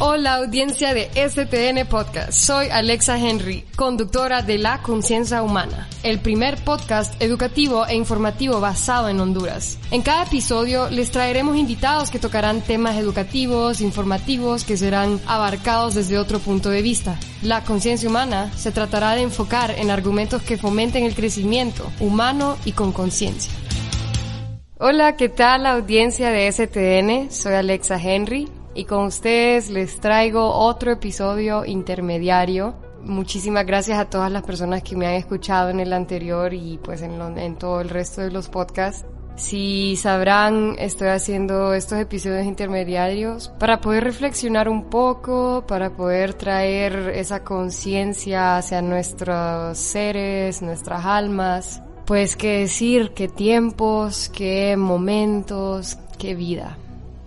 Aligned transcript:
Hola 0.00 0.34
audiencia 0.34 0.92
de 0.92 1.08
STN 1.14 1.86
Podcast, 1.88 2.32
soy 2.32 2.66
Alexa 2.66 3.16
Henry, 3.16 3.64
conductora 3.76 4.42
de 4.42 4.58
La 4.58 4.82
Conciencia 4.82 5.40
Humana, 5.40 5.88
el 6.02 6.18
primer 6.18 6.56
podcast 6.64 7.14
educativo 7.22 7.86
e 7.86 7.94
informativo 7.94 8.58
basado 8.58 9.08
en 9.08 9.20
Honduras. 9.20 9.78
En 9.92 10.02
cada 10.02 10.24
episodio 10.24 10.90
les 10.90 11.12
traeremos 11.12 11.56
invitados 11.56 12.10
que 12.10 12.18
tocarán 12.18 12.60
temas 12.60 12.96
educativos, 12.96 13.80
informativos, 13.80 14.64
que 14.64 14.76
serán 14.76 15.20
abarcados 15.28 15.94
desde 15.94 16.18
otro 16.18 16.40
punto 16.40 16.70
de 16.70 16.82
vista. 16.82 17.16
La 17.40 17.62
Conciencia 17.62 18.08
Humana 18.08 18.50
se 18.56 18.72
tratará 18.72 19.12
de 19.12 19.22
enfocar 19.22 19.70
en 19.78 19.92
argumentos 19.92 20.42
que 20.42 20.58
fomenten 20.58 21.04
el 21.04 21.14
crecimiento 21.14 21.88
humano 22.00 22.56
y 22.64 22.72
con 22.72 22.92
conciencia. 22.92 23.52
Hola, 24.78 25.14
¿qué 25.14 25.28
tal 25.28 25.66
audiencia 25.66 26.30
de 26.30 26.50
STN? 26.50 27.32
Soy 27.32 27.54
Alexa 27.54 27.96
Henry 27.96 28.48
y 28.74 28.84
con 28.84 29.06
ustedes 29.06 29.70
les 29.70 30.00
traigo 30.00 30.50
otro 30.52 30.92
episodio 30.92 31.64
intermediario. 31.64 32.74
Muchísimas 33.02 33.66
gracias 33.66 33.98
a 33.98 34.08
todas 34.10 34.32
las 34.32 34.42
personas 34.42 34.82
que 34.82 34.96
me 34.96 35.06
han 35.06 35.14
escuchado 35.14 35.70
en 35.70 35.80
el 35.80 35.92
anterior 35.92 36.52
y 36.54 36.78
pues 36.82 37.02
en, 37.02 37.20
en 37.38 37.56
todo 37.56 37.80
el 37.80 37.88
resto 37.88 38.22
de 38.22 38.30
los 38.30 38.48
podcasts. 38.48 39.06
Si 39.36 39.96
sabrán, 39.96 40.76
estoy 40.78 41.08
haciendo 41.08 41.74
estos 41.74 41.98
episodios 41.98 42.44
intermediarios 42.46 43.48
para 43.58 43.80
poder 43.80 44.04
reflexionar 44.04 44.68
un 44.68 44.84
poco, 44.84 45.64
para 45.66 45.90
poder 45.90 46.34
traer 46.34 47.10
esa 47.14 47.42
conciencia 47.42 48.56
hacia 48.56 48.80
nuestros 48.80 49.76
seres, 49.76 50.62
nuestras 50.62 51.04
almas. 51.04 51.82
Pues 52.06 52.36
qué 52.36 52.60
decir, 52.60 53.12
qué 53.12 53.28
tiempos, 53.28 54.30
qué 54.32 54.76
momentos, 54.76 55.98
qué 56.16 56.36
vida. 56.36 56.78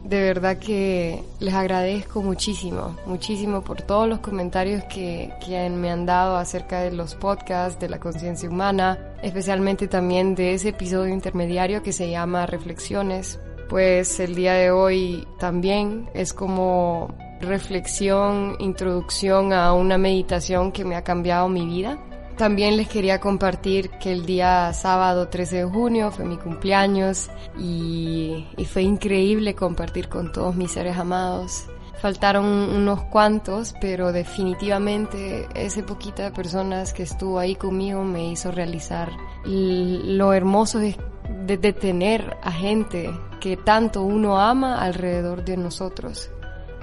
De 0.08 0.22
verdad 0.22 0.58
que 0.58 1.22
les 1.42 1.54
agradezco 1.54 2.22
muchísimo, 2.22 2.96
muchísimo 3.06 3.62
por 3.62 3.82
todos 3.82 4.08
los 4.08 4.20
comentarios 4.20 4.86
que, 4.86 5.34
que 5.46 5.70
me 5.70 5.92
han 5.92 6.06
dado 6.06 6.38
acerca 6.38 6.80
de 6.80 6.94
los 6.94 7.14
podcasts, 7.14 7.78
de 7.78 7.90
la 7.90 8.00
conciencia 8.00 8.50
humana, 8.50 8.98
especialmente 9.22 9.90
también 9.90 10.34
de 10.34 10.54
ese 10.54 10.70
episodio 10.70 11.14
intermediario 11.14 11.84
que 11.84 11.92
se 11.92 12.09
llama 12.09 12.46
Reflexiones. 12.46 13.38
Pues 13.68 14.22
el 14.22 14.34
día 14.36 14.54
de 14.54 14.72
hoy 14.72 15.28
también 15.40 16.09
es 16.14 16.31
como 16.31 17.14
reflexión, 17.42 18.56
introducción 18.59 19.52
a 19.52 19.74
una 19.74 19.98
meditación 19.98 20.72
que 20.72 20.86
me 20.86 20.96
ha 20.96 21.03
cambiado 21.03 21.50
mi 21.50 21.66
vida 21.66 22.00
también 22.38 22.78
les 22.78 22.88
quería 22.88 23.20
compartir 23.20 23.90
que 24.00 24.12
el 24.12 24.26
día 24.26 24.72
sábado 24.74 25.28
13 25.28 25.58
de 25.58 25.64
junio 25.66 26.12
fue 26.12 26.26
mi 26.26 26.38
cumpleaños 26.38 27.30
y, 27.60 28.46
fue 28.72 28.84
increíble 28.84 29.56
compartir 29.56 30.08
con 30.08 30.32
todos 30.32 30.56
mis 30.56 30.72
seres 30.72 30.98
amados. 30.98 31.66
Faltaron 32.02 32.46
unos 32.46 33.02
cuantos, 33.06 33.74
pero 33.82 34.12
definitivamente 34.12 35.48
ese 35.56 35.82
poquito 35.82 36.22
de 36.22 36.32
personas 36.32 36.94
que 36.94 37.04
estuvo 37.04 37.40
ahí 37.40 37.56
conmigo 37.56 38.04
me 38.04 38.32
hizo 38.32 38.52
realizar 38.52 39.12
lo 39.46 40.32
hermoso 40.34 40.78
de, 40.78 40.96
de 41.46 41.74
tener 41.74 42.38
a 42.44 42.52
gente 42.52 43.12
que 43.40 43.58
tanto 43.58 44.04
uno 44.04 44.40
ama 44.40 44.80
alrededor 44.80 45.44
de 45.44 45.58
nosotros 45.58 46.30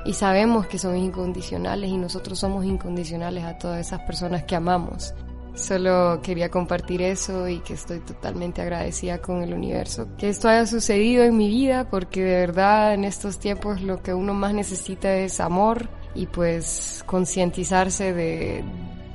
y 0.05 0.13
sabemos 0.13 0.67
que 0.67 0.79
son 0.79 0.97
incondicionales 0.97 1.89
y 1.89 1.97
nosotros 1.97 2.39
somos 2.39 2.65
incondicionales 2.65 3.45
a 3.45 3.57
todas 3.59 3.87
esas 3.87 4.01
personas 4.01 4.45
que 4.45 4.57
amamos. 4.57 5.15
Solo 5.55 6.21
quería 6.23 6.51
compartir 6.51 7.01
eso 7.03 7.49
y 7.49 7.61
que 7.61 7.75
estoy 7.75 8.01
totalmente 8.01 8.61
agradecida 8.61 9.19
con 9.19 9.43
el 9.43 9.55
universo. 9.55 10.09
Que 10.19 10.29
esto 10.29 10.49
haya 10.49 10.67
sucedido 10.67 11.23
en 11.23 11.37
mi 11.37 11.49
vida 11.49 11.89
porque 11.89 12.23
de 12.23 12.41
verdad 12.41 12.95
en 12.95 13.05
estos 13.05 13.39
tiempos 13.39 13.81
lo 13.81 14.03
que 14.03 14.13
uno 14.13 14.35
más 14.35 14.53
necesita 14.53 15.15
es 15.15 15.41
amor 15.41 15.89
y 16.15 16.27
pues 16.27 17.05
concientizarse 17.07 18.13
de, 18.13 18.65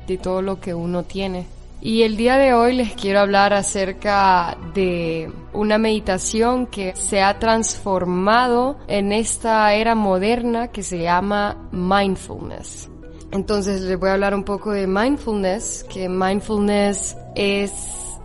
de 0.07 0.17
todo 0.17 0.41
lo 0.41 0.61
que 0.61 0.73
uno 0.73 1.03
tiene. 1.03 1.45
Y 1.81 2.03
el 2.03 2.17
día 2.17 2.37
de 2.37 2.53
hoy 2.53 2.73
les 2.73 2.93
quiero 2.93 3.21
hablar 3.21 3.53
acerca 3.53 4.57
de 4.73 5.31
una 5.53 5.77
meditación 5.77 6.67
que 6.67 6.93
se 6.95 7.21
ha 7.21 7.39
transformado 7.39 8.77
en 8.87 9.13
esta 9.13 9.73
era 9.73 9.95
moderna 9.95 10.69
que 10.69 10.83
se 10.83 10.99
llama 10.99 11.69
mindfulness. 11.71 12.89
Entonces 13.31 13.81
les 13.81 13.99
voy 13.99 14.09
a 14.09 14.13
hablar 14.13 14.33
un 14.33 14.43
poco 14.43 14.71
de 14.71 14.87
mindfulness, 14.87 15.85
que 15.89 16.09
mindfulness 16.09 17.15
es 17.35 17.71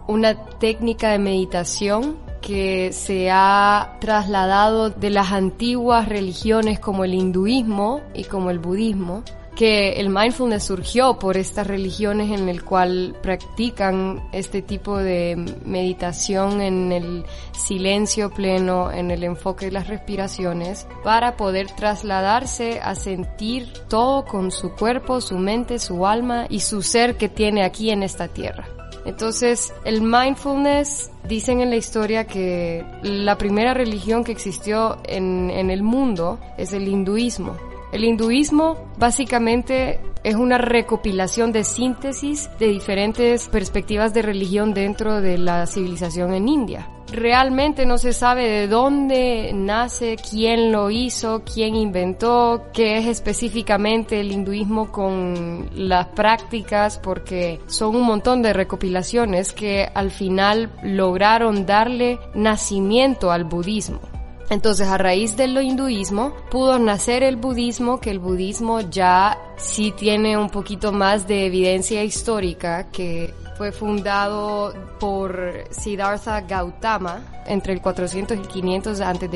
una 0.07 0.35
técnica 0.59 1.11
de 1.11 1.19
meditación 1.19 2.17
que 2.41 2.93
se 2.93 3.31
ha 3.31 3.97
trasladado 4.01 4.91
de 4.91 5.11
las 5.11 5.33
antiguas 5.33 6.09
religiones 6.09 6.79
como 6.79 7.05
el 7.05 7.15
hinduismo 7.15 8.03
y 8.13 8.25
como 8.25 8.51
el 8.51 8.59
budismo 8.59 9.25
que 9.55 9.93
el 10.01 10.09
mindfulness 10.09 10.65
surgió 10.65 11.19
por 11.19 11.37
estas 11.37 11.67
religiones 11.67 12.31
en 12.31 12.49
el 12.49 12.65
cual 12.65 13.17
practican 13.23 14.23
este 14.33 14.63
tipo 14.63 14.99
de 14.99 15.37
meditación 15.65 16.61
en 16.61 16.93
el 16.93 17.25
silencio 17.53 18.31
pleno, 18.31 18.91
en 18.91 19.11
el 19.11 19.23
enfoque 19.25 19.67
de 19.67 19.73
las 19.73 19.89
respiraciones, 19.89 20.87
para 21.03 21.37
poder 21.37 21.69
trasladarse 21.69 22.81
a 22.81 22.95
sentir 22.95 23.73
todo 23.89 24.25
con 24.25 24.51
su 24.51 24.73
cuerpo, 24.73 25.21
su 25.21 25.39
mente, 25.39 25.79
su 25.79 26.07
alma 26.07 26.47
y 26.49 26.61
su 26.61 26.83
ser 26.83 27.17
que 27.17 27.29
tiene 27.29 27.65
aquí 27.65 27.91
en 27.91 28.03
esta 28.03 28.29
tierra. 28.29 28.67
Entonces, 29.05 29.73
el 29.85 30.01
mindfulness, 30.01 31.11
dicen 31.29 31.61
en 31.61 31.71
la 31.71 31.77
historia 31.77 32.27
que 32.27 32.85
la 33.03 33.37
primera 33.37 33.75
religión 33.75 34.25
que 34.25 34.33
existió 34.33 34.99
en, 35.05 35.51
en 35.51 35.71
el 35.71 35.83
mundo 35.83 36.39
es 36.57 36.73
el 36.73 36.89
hinduismo. 36.89 37.57
El 37.95 38.03
hinduismo 38.03 38.77
básicamente 38.99 40.01
es 40.25 40.35
una 40.35 40.59
recopilación 40.59 41.53
de 41.53 41.63
síntesis 41.63 42.51
de 42.59 42.67
diferentes 42.67 43.47
perspectivas 43.47 44.13
de 44.13 44.23
religión 44.23 44.75
dentro 44.75 45.21
de 45.21 45.39
la 45.39 45.65
civilización 45.69 46.35
en 46.35 46.49
India. 46.49 46.89
Realmente 47.13 47.87
no 47.87 47.97
se 47.97 48.13
sabe 48.13 48.49
de 48.49 48.67
dónde 48.67 49.53
nace, 49.55 50.17
quién 50.17 50.73
lo 50.73 50.91
hizo, 50.91 51.45
quién 51.45 51.77
inventó, 51.77 52.65
qué 52.73 52.99
es 52.99 53.07
específicamente 53.07 54.19
el 54.19 54.33
hinduismo 54.33 54.91
con 54.91 55.71
las 55.77 56.09
prácticas, 56.09 56.99
porque 56.99 57.61
son 57.69 57.95
un 57.95 58.07
montón 58.07 58.43
de 58.43 58.55
recopilaciones 58.55 59.53
que 59.53 59.89
al 59.95 60.11
final 60.11 60.73
lograron 60.83 61.65
darle 61.65 62.19
nacimiento 62.35 63.31
al 63.31 63.45
budismo. 63.45 64.01
Entonces, 64.55 64.87
a 64.87 64.99
raíz 64.99 65.37
del 65.37 65.61
hinduismo, 65.61 66.33
pudo 66.49 66.79
nacer 66.79 67.25
el 67.25 67.35
budismo, 67.35 67.99
que 67.99 68.11
el 68.11 68.21
budismo 68.21 68.83
ya 68.83 69.37
sí 69.57 69.91
tiene 69.91 70.39
un 70.39 70.49
poquito 70.49 70.93
más 70.93 71.27
de 71.27 71.47
evidencia 71.47 72.05
histórica, 72.05 72.89
que 72.93 73.35
fue 73.59 73.73
fundado 73.73 74.73
por 75.01 75.65
Siddhartha 75.71 76.43
Gautama 76.43 77.43
entre 77.47 77.73
el 77.73 77.83
400 77.83 78.39
y 78.39 78.43
500 78.43 79.01
antes. 79.01 79.29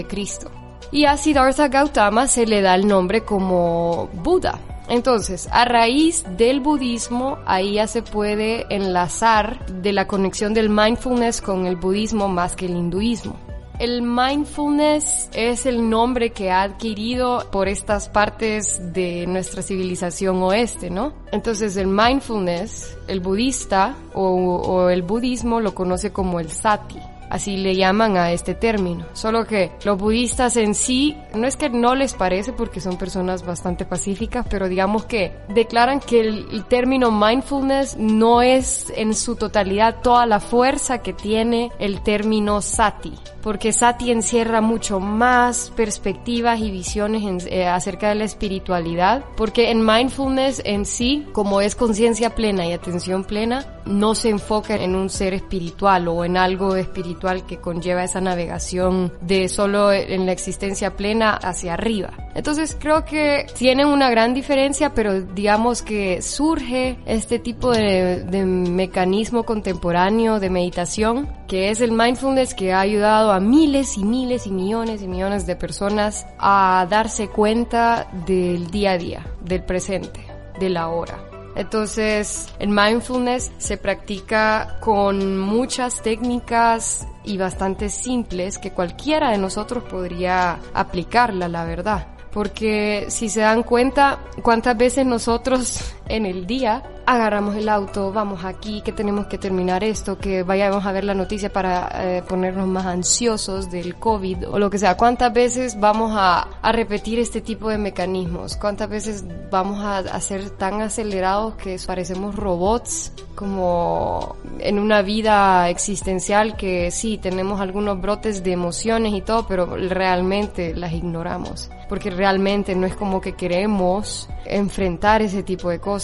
Y 0.92 1.04
a 1.04 1.16
Siddhartha 1.16 1.66
Gautama 1.66 2.28
se 2.28 2.46
le 2.46 2.62
da 2.62 2.76
el 2.76 2.86
nombre 2.86 3.22
como 3.22 4.08
Buda. 4.22 4.60
Entonces, 4.88 5.48
a 5.50 5.64
raíz 5.64 6.24
del 6.36 6.60
budismo, 6.60 7.38
ahí 7.44 7.72
ya 7.74 7.88
se 7.88 8.02
puede 8.02 8.72
enlazar 8.72 9.66
de 9.66 9.92
la 9.92 10.06
conexión 10.06 10.54
del 10.54 10.70
mindfulness 10.70 11.42
con 11.42 11.66
el 11.66 11.74
budismo 11.74 12.28
más 12.28 12.54
que 12.54 12.66
el 12.66 12.76
hinduismo. 12.76 13.47
El 13.78 14.02
mindfulness 14.02 15.30
es 15.32 15.64
el 15.64 15.88
nombre 15.88 16.30
que 16.30 16.50
ha 16.50 16.62
adquirido 16.62 17.46
por 17.52 17.68
estas 17.68 18.08
partes 18.08 18.92
de 18.92 19.24
nuestra 19.28 19.62
civilización 19.62 20.42
oeste, 20.42 20.90
¿no? 20.90 21.12
Entonces 21.30 21.76
el 21.76 21.86
mindfulness, 21.86 22.98
el 23.06 23.20
budista 23.20 23.94
o, 24.14 24.90
el 24.90 25.02
budismo 25.02 25.60
lo 25.60 25.76
conoce 25.76 26.12
como 26.12 26.40
el 26.40 26.50
sati 26.50 26.98
así 27.30 27.56
le 27.56 27.76
llaman 27.76 28.16
a 28.16 28.32
este 28.32 28.54
término. 28.54 29.04
Solo 29.12 29.46
que 29.46 29.72
los 29.84 29.98
budistas 29.98 30.56
en 30.56 30.74
sí, 30.74 31.16
no 31.34 31.46
es 31.46 31.56
que 31.56 31.68
no 31.68 31.94
les 31.94 32.14
parece 32.14 32.52
porque 32.52 32.80
son 32.80 32.96
personas 32.96 33.44
bastante 33.44 33.84
pacíficas, 33.84 34.46
pero 34.48 34.68
digamos 34.68 35.04
que 35.04 35.32
declaran 35.48 36.00
que 36.00 36.20
el, 36.20 36.64
término 36.68 37.10
mindfulness 37.10 37.96
no 37.98 38.42
es 38.42 38.92
en 38.96 39.14
su 39.14 39.36
totalidad 39.36 39.96
toda 40.02 40.26
la 40.26 40.40
fuerza 40.40 40.98
que 40.98 41.12
tiene 41.12 41.70
el 41.78 42.02
término 42.02 42.60
sati, 42.60 43.14
porque 43.48 43.72
sati 43.72 44.10
encierra 44.10 44.60
mucho 44.60 45.00
más 45.00 45.72
perspectivas 45.74 46.60
y 46.60 46.70
visiones 46.70 47.46
eh, 47.46 47.66
acerca 47.66 48.10
de 48.10 48.16
la 48.16 48.24
espiritualidad, 48.24 49.24
porque 49.38 49.70
en 49.70 49.86
mindfulness 49.86 50.60
en 50.66 50.84
sí, 50.84 51.26
como 51.32 51.62
es 51.62 51.74
conciencia 51.74 52.34
plena 52.34 52.66
y 52.66 52.72
atención 52.72 53.24
plena, 53.24 53.64
no 53.86 54.14
se 54.14 54.28
enfoca 54.28 54.76
en 54.76 54.94
un 54.94 55.08
ser 55.08 55.32
espiritual 55.32 56.08
o 56.08 56.26
en 56.26 56.36
algo 56.36 56.76
espiritual 56.76 57.46
que 57.46 57.56
conlleva 57.56 58.04
esa 58.04 58.20
navegación 58.20 59.14
de 59.22 59.48
solo 59.48 59.94
en 59.94 60.26
la 60.26 60.32
existencia 60.32 60.94
plena 60.94 61.32
hacia 61.32 61.72
arriba. 61.72 62.12
Entonces 62.38 62.76
creo 62.78 63.04
que 63.04 63.48
tienen 63.56 63.88
una 63.88 64.08
gran 64.10 64.32
diferencia, 64.32 64.94
pero 64.94 65.22
digamos 65.22 65.82
que 65.82 66.22
surge 66.22 66.96
este 67.04 67.40
tipo 67.40 67.72
de, 67.72 68.24
mecanismo 68.46 69.42
contemporáneo 69.42 70.38
de 70.38 70.48
meditación, 70.48 71.28
que 71.48 71.70
es 71.70 71.80
el 71.80 71.90
mindfulness 71.90 72.54
que 72.54 72.72
ha 72.72 72.78
ayudado 72.78 73.32
a 73.32 73.40
miles 73.40 73.98
y 73.98 74.04
miles 74.04 74.46
y 74.46 74.52
millones 74.52 75.02
y 75.02 75.08
millones 75.08 75.46
de 75.46 75.56
personas 75.56 76.28
a 76.38 76.86
darse 76.88 77.26
cuenta 77.26 78.06
del 78.24 78.70
día 78.70 78.92
a 78.92 78.98
día, 78.98 79.26
del 79.40 79.64
presente, 79.64 80.20
de 80.60 80.70
la 80.70 80.90
hora. 80.90 81.18
Entonces, 81.56 82.54
el 82.60 82.68
mindfulness 82.68 83.50
se 83.58 83.78
practica 83.78 84.78
con 84.78 85.36
muchas 85.40 86.02
técnicas 86.02 87.04
y 87.24 87.36
bastante 87.36 87.88
simples 87.88 88.58
que 88.58 88.70
cualquiera 88.70 89.32
de 89.32 89.38
nosotros 89.38 89.82
podría 89.90 90.60
aplicarla, 90.72 91.48
la 91.48 91.64
verdad. 91.64 92.06
Porque 92.38 93.06
si 93.08 93.28
se 93.28 93.40
dan 93.40 93.64
cuenta 93.64 94.20
cuántas 94.42 94.76
veces 94.76 95.04
nosotros 95.04 95.80
en 96.08 96.26
el 96.26 96.46
día 96.46 96.82
agarramos 97.06 97.56
el 97.56 97.70
auto, 97.70 98.12
vamos 98.12 98.44
aquí, 98.44 98.82
que 98.82 98.92
tenemos 98.92 99.28
que 99.28 99.38
terminar 99.38 99.82
esto, 99.82 100.18
que 100.18 100.42
vayamos 100.42 100.84
a 100.84 100.92
ver 100.92 101.04
la 101.04 101.14
noticia 101.14 101.50
para 101.50 101.88
eh, 101.94 102.22
ponernos 102.28 102.68
más 102.68 102.84
ansiosos 102.84 103.70
del 103.70 103.94
COVID 103.94 104.50
o 104.50 104.58
lo 104.58 104.68
que 104.68 104.78
sea. 104.78 104.96
¿Cuántas 104.96 105.32
veces 105.32 105.80
vamos 105.80 106.12
a, 106.14 106.40
a 106.60 106.72
repetir 106.72 107.18
este 107.18 107.40
tipo 107.40 107.70
de 107.70 107.78
mecanismos? 107.78 108.56
¿Cuántas 108.56 108.90
veces 108.90 109.24
vamos 109.50 109.78
a, 109.80 109.98
a 109.98 110.20
ser 110.20 110.50
tan 110.50 110.82
acelerados 110.82 111.54
que 111.54 111.78
parecemos 111.86 112.36
robots 112.36 113.12
como 113.34 114.36
en 114.58 114.78
una 114.78 115.00
vida 115.00 115.70
existencial 115.70 116.56
que 116.56 116.90
sí, 116.90 117.16
tenemos 117.16 117.60
algunos 117.60 117.98
brotes 118.00 118.44
de 118.44 118.52
emociones 118.52 119.14
y 119.14 119.22
todo, 119.22 119.46
pero 119.46 119.64
realmente 119.76 120.74
las 120.74 120.92
ignoramos? 120.92 121.70
Porque 121.88 122.10
realmente 122.10 122.74
no 122.74 122.86
es 122.86 122.94
como 122.94 123.22
que 123.22 123.34
queremos 123.34 124.28
enfrentar 124.44 125.22
ese 125.22 125.42
tipo 125.42 125.70
de 125.70 125.78
cosas. 125.78 125.97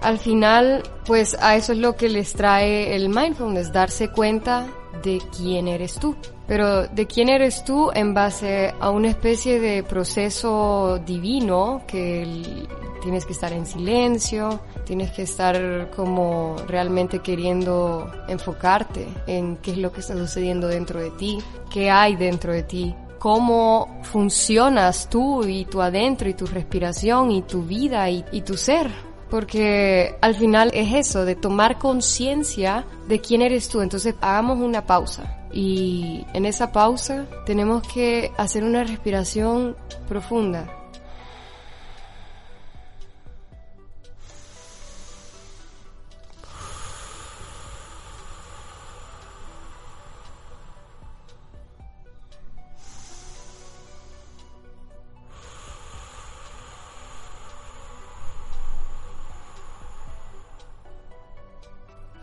Al 0.00 0.18
final, 0.18 0.82
pues 1.06 1.36
a 1.40 1.56
eso 1.56 1.72
es 1.72 1.78
lo 1.78 1.96
que 1.96 2.08
les 2.08 2.32
trae 2.32 2.94
el 2.94 3.08
mindfulness, 3.08 3.72
darse 3.72 4.08
cuenta 4.10 4.66
de 5.02 5.20
quién 5.36 5.68
eres 5.68 5.94
tú. 5.94 6.14
Pero 6.46 6.86
de 6.86 7.06
quién 7.06 7.28
eres 7.28 7.64
tú 7.64 7.90
en 7.92 8.14
base 8.14 8.72
a 8.80 8.90
una 8.90 9.08
especie 9.08 9.60
de 9.60 9.82
proceso 9.82 10.98
divino 11.04 11.82
que 11.86 12.26
tienes 13.02 13.24
que 13.26 13.32
estar 13.32 13.52
en 13.52 13.66
silencio, 13.66 14.60
tienes 14.84 15.10
que 15.12 15.22
estar 15.22 15.90
como 15.94 16.56
realmente 16.66 17.20
queriendo 17.20 18.10
enfocarte 18.28 19.06
en 19.26 19.56
qué 19.58 19.72
es 19.72 19.78
lo 19.78 19.92
que 19.92 20.00
está 20.00 20.14
sucediendo 20.14 20.68
dentro 20.68 21.00
de 21.00 21.10
ti, 21.10 21.38
qué 21.70 21.90
hay 21.90 22.16
dentro 22.16 22.52
de 22.52 22.62
ti, 22.62 22.94
cómo 23.18 24.00
funcionas 24.04 25.08
tú 25.10 25.44
y 25.44 25.64
tu 25.64 25.82
adentro 25.82 26.28
y 26.28 26.34
tu 26.34 26.46
respiración 26.46 27.30
y 27.30 27.42
tu 27.42 27.62
vida 27.62 28.08
y, 28.10 28.22
tu 28.42 28.56
ser 28.56 28.90
porque 29.30 30.16
al 30.20 30.34
final 30.34 30.70
es 30.74 30.94
eso, 30.94 31.24
de 31.24 31.36
tomar 31.36 31.78
conciencia 31.78 32.84
de 33.08 33.20
quién 33.20 33.42
eres 33.42 33.68
tú. 33.68 33.80
Entonces 33.80 34.14
hagamos 34.20 34.58
una 34.58 34.86
pausa 34.86 35.38
y 35.52 36.24
en 36.34 36.46
esa 36.46 36.72
pausa 36.72 37.26
tenemos 37.46 37.86
que 37.86 38.32
hacer 38.36 38.64
una 38.64 38.84
respiración 38.84 39.76
profunda. 40.08 40.77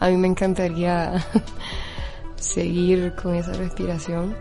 A 0.05 0.09
mí 0.09 0.17
me 0.17 0.27
encantaría 0.27 1.25
seguir 2.35 3.15
con 3.15 3.33
esa 3.33 3.53
respiración. 3.53 4.35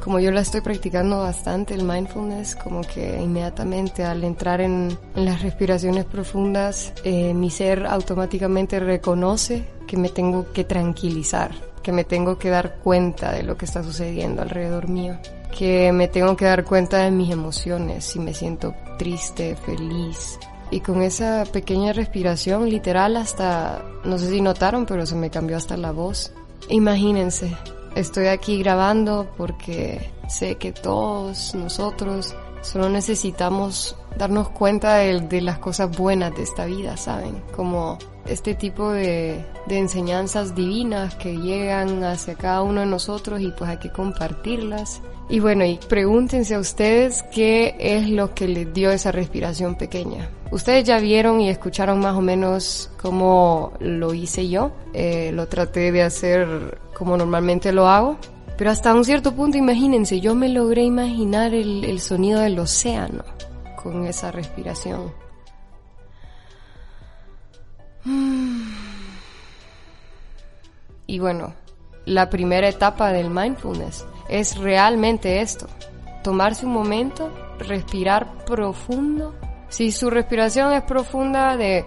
Como 0.00 0.20
yo 0.20 0.30
la 0.30 0.42
estoy 0.42 0.60
practicando 0.60 1.18
bastante, 1.18 1.74
el 1.74 1.82
mindfulness, 1.82 2.54
como 2.54 2.82
que 2.82 3.20
inmediatamente 3.20 4.04
al 4.04 4.22
entrar 4.22 4.60
en, 4.60 4.96
las 5.16 5.42
respiraciones 5.42 6.04
profundas, 6.04 6.92
eh, 7.02 7.34
mi 7.34 7.50
ser 7.50 7.84
automáticamente 7.86 8.78
reconoce 8.78 9.64
que 9.88 9.96
me 9.96 10.08
tengo 10.08 10.52
que 10.52 10.62
tranquilizar, 10.62 11.50
que 11.82 11.90
me 11.90 12.04
tengo 12.04 12.38
que 12.38 12.50
dar 12.50 12.76
cuenta 12.76 13.32
de 13.32 13.42
lo 13.42 13.56
que 13.56 13.64
está 13.64 13.82
sucediendo 13.82 14.42
alrededor 14.42 14.88
mío, 14.88 15.18
que 15.58 15.90
me 15.90 16.06
tengo 16.06 16.36
que 16.36 16.44
dar 16.44 16.64
cuenta 16.64 16.98
de 16.98 17.10
mis 17.10 17.32
emociones, 17.32 18.04
si 18.04 18.20
me 18.20 18.34
siento 18.34 18.72
triste, 18.98 19.56
feliz, 19.56 20.38
y 20.70 20.80
con 20.80 21.02
esa 21.02 21.44
pequeña 21.44 21.92
respiración 21.92 22.68
literal 22.68 23.16
hasta, 23.16 23.82
no 24.04 24.18
sé 24.18 24.30
si 24.30 24.40
notaron, 24.40 24.86
pero 24.86 25.06
se 25.06 25.14
me 25.14 25.30
cambió 25.30 25.56
hasta 25.56 25.76
la 25.76 25.92
voz. 25.92 26.32
Imagínense, 26.68 27.56
estoy 27.94 28.26
aquí 28.26 28.58
grabando 28.58 29.28
porque 29.36 30.10
sé 30.28 30.56
que 30.56 30.72
todos 30.72 31.54
nosotros 31.54 32.34
solo 32.62 32.88
necesitamos 32.88 33.96
darnos 34.16 34.50
cuenta 34.50 34.96
de, 34.96 35.40
las 35.40 35.58
cosas 35.58 35.96
buenas 35.96 36.34
de 36.36 36.42
esta 36.42 36.66
vida, 36.66 36.96
¿saben? 36.96 37.42
Como 37.54 37.98
este 38.28 38.54
tipo 38.54 38.90
de, 38.90 39.44
enseñanzas 39.68 40.54
divinas 40.54 41.14
que 41.14 41.36
llegan 41.36 42.04
hacia 42.04 42.34
cada 42.34 42.62
uno 42.62 42.80
de 42.80 42.86
nosotros 42.86 43.40
y 43.40 43.50
pues 43.50 43.70
hay 43.70 43.78
que 43.78 43.90
compartirlas 43.90 45.00
y 45.30 45.40
bueno, 45.40 45.64
y 45.64 45.78
pregúntense 45.88 46.54
a 46.54 46.58
ustedes 46.58 47.22
qué 47.34 47.76
es 47.78 48.08
lo 48.08 48.34
que 48.34 48.48
les 48.48 48.72
dio 48.72 48.90
esa 48.90 49.12
respiración 49.12 49.74
pequeña. 49.74 50.30
Ustedes 50.50 50.84
ya 50.84 50.98
vieron 50.98 51.42
y 51.42 51.50
escucharon 51.50 52.00
más 52.00 52.16
o 52.16 52.22
menos 52.22 52.90
cómo 53.00 53.72
lo 53.78 54.14
hice 54.14 54.48
yo. 54.48 54.72
Eh, 54.94 55.30
lo 55.34 55.46
traté 55.46 55.92
de 55.92 56.02
hacer 56.02 56.78
como 56.94 57.18
normalmente 57.18 57.72
lo 57.72 57.88
hago. 57.88 58.16
Pero 58.56 58.70
hasta 58.70 58.94
un 58.94 59.04
cierto 59.04 59.34
punto, 59.34 59.58
imagínense, 59.58 60.18
yo 60.18 60.34
me 60.34 60.48
logré 60.48 60.82
imaginar 60.82 61.52
el 61.52 62.00
sonido 62.00 62.40
del 62.40 62.58
océano 62.58 63.22
con 63.82 64.06
esa 64.06 64.32
respiración. 64.32 65.12
Y 71.06 71.18
bueno, 71.18 71.54
la 72.04 72.28
primera 72.30 72.68
etapa 72.68 73.12
del 73.12 73.30
mindfulness 73.30 74.06
es 74.28 74.56
realmente 74.58 75.40
esto. 75.40 75.66
Tomarse 76.22 76.66
un 76.66 76.72
momento, 76.72 77.30
respirar 77.58 78.44
profundo. 78.44 79.34
Si 79.68 79.90
su 79.90 80.10
respiración 80.10 80.72
es 80.72 80.82
profunda 80.82 81.56
de... 81.56 81.84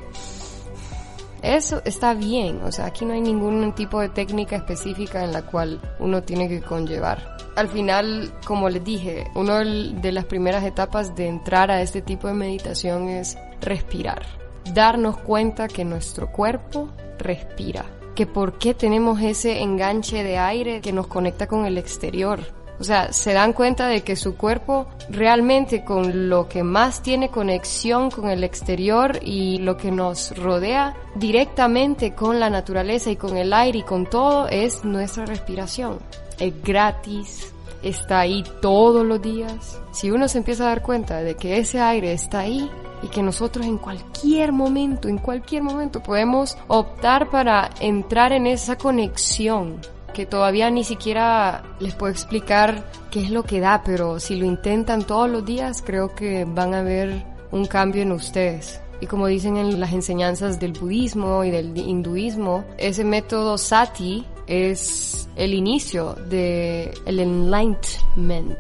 Eso 1.42 1.82
está 1.86 2.14
bien, 2.14 2.62
o 2.64 2.72
sea, 2.72 2.86
aquí 2.86 3.04
no 3.04 3.14
hay 3.14 3.22
ningún 3.22 3.74
tipo 3.74 4.00
de 4.00 4.10
técnica 4.10 4.58
específica 4.58 5.24
en 5.24 5.34
la 5.34 5.42
cual 5.42 5.82
uno 6.00 6.22
tiene 6.22 6.48
que 6.48 6.62
conllevar. 6.62 7.38
Al 7.56 7.68
final, 7.68 8.32
como 8.46 8.70
les 8.70 8.84
dije, 8.84 9.26
una 9.34 9.60
de 9.64 10.12
las 10.12 10.26
primeras 10.26 10.64
etapas 10.64 11.16
de 11.16 11.28
entrar 11.28 11.72
a 11.72 11.82
este 11.82 12.02
tipo 12.02 12.28
de 12.28 12.34
meditación 12.34 13.10
es 13.10 13.38
respirar. 13.60 14.41
Darnos 14.74 15.18
cuenta 15.18 15.68
que 15.68 15.86
nuestro 15.86 16.32
cuerpo 16.32 16.90
respira 17.18 17.86
que 18.16 18.26
por 18.26 18.58
qué 18.58 18.74
tenemos 18.74 19.22
ese 19.22 19.62
enganche 19.62 20.24
de 20.24 20.38
aire 20.38 20.82
que 20.82 20.94
nos 20.94 21.08
conecta 21.08 21.48
con 21.48 21.66
el 21.66 21.78
exterior. 21.78 22.40
O 22.80 22.84
sea, 22.84 23.14
se 23.14 23.34
dan 23.34 23.54
cuenta 23.54 23.88
de 23.88 24.02
que 24.02 24.16
su 24.16 24.36
cuerpo 24.36 24.88
realmente 25.10 25.84
con 25.84 26.30
lo 26.30 26.50
que 26.50 26.64
más 26.64 27.04
tiene 27.04 27.30
conexión 27.30 28.10
con 28.10 28.28
el 28.28 28.44
exterior 28.44 29.20
y 29.22 29.60
lo 29.60 29.78
que 29.78 29.92
nos 29.92 30.36
rodea 30.36 30.96
directamente 31.14 32.16
con 32.16 32.40
la 32.40 32.50
naturaleza 32.50 33.12
y 33.12 33.18
con 33.18 33.38
el 33.38 33.54
aire 33.54 33.80
y 33.80 33.84
con 33.84 34.08
todo 34.08 34.48
es 34.48 34.84
nuestra 34.84 35.28
respiración. 35.28 36.00
Es 36.40 36.60
gratis, 36.64 37.54
está 37.84 38.20
ahí 38.20 38.44
todos 38.62 39.06
los 39.06 39.22
días. 39.22 39.80
Si 39.92 40.12
uno 40.12 40.28
se 40.28 40.40
empieza 40.40 40.64
a 40.64 40.68
dar 40.68 40.82
cuenta 40.82 41.22
de 41.22 41.36
que 41.36 41.58
ese 41.58 41.80
aire 41.80 42.14
está 42.14 42.40
ahí, 42.40 42.70
y 43.04 43.08
que 43.08 43.24
nosotros 43.24 43.66
en 43.66 43.78
cualquier 43.78 44.52
momento, 44.52 45.08
en 45.08 45.18
cualquier 45.18 45.64
momento 45.64 46.02
podemos 46.04 46.58
optar 46.68 47.30
para 47.30 47.70
entrar 47.80 48.32
en 48.32 48.48
esa 48.48 48.78
conexión 48.78 49.80
que 50.14 50.26
todavía 50.26 50.70
ni 50.70 50.84
siquiera 50.84 51.64
les 51.80 51.96
puedo 51.96 52.12
explicar 52.12 52.92
qué 53.10 53.22
es 53.22 53.32
lo 53.32 53.44
que 53.44 53.60
da, 53.60 53.82
pero 53.84 54.20
si 54.20 54.36
lo 54.36 54.46
intentan 54.46 55.04
todos 55.04 55.30
los 55.30 55.46
días 55.46 55.82
creo 55.86 56.14
que 56.14 56.46
van 56.46 56.74
a 56.74 56.84
ver 56.84 57.26
un 57.52 57.66
cambio 57.66 58.02
en 58.04 58.12
ustedes. 58.12 58.82
Y 59.00 59.08
como 59.08 59.26
dicen 59.26 59.58
en 59.58 59.80
las 59.80 59.94
enseñanzas 59.94 60.60
del 60.60 60.74
budismo 60.74 61.44
y 61.44 61.50
del 61.50 61.76
hinduismo, 61.76 62.66
ese 62.78 63.04
método 63.04 63.58
sati 63.58 64.26
es 64.52 65.30
el 65.36 65.54
inicio 65.54 66.14
de 66.30 66.94
el 67.06 67.20
enlightenment. 67.20 68.58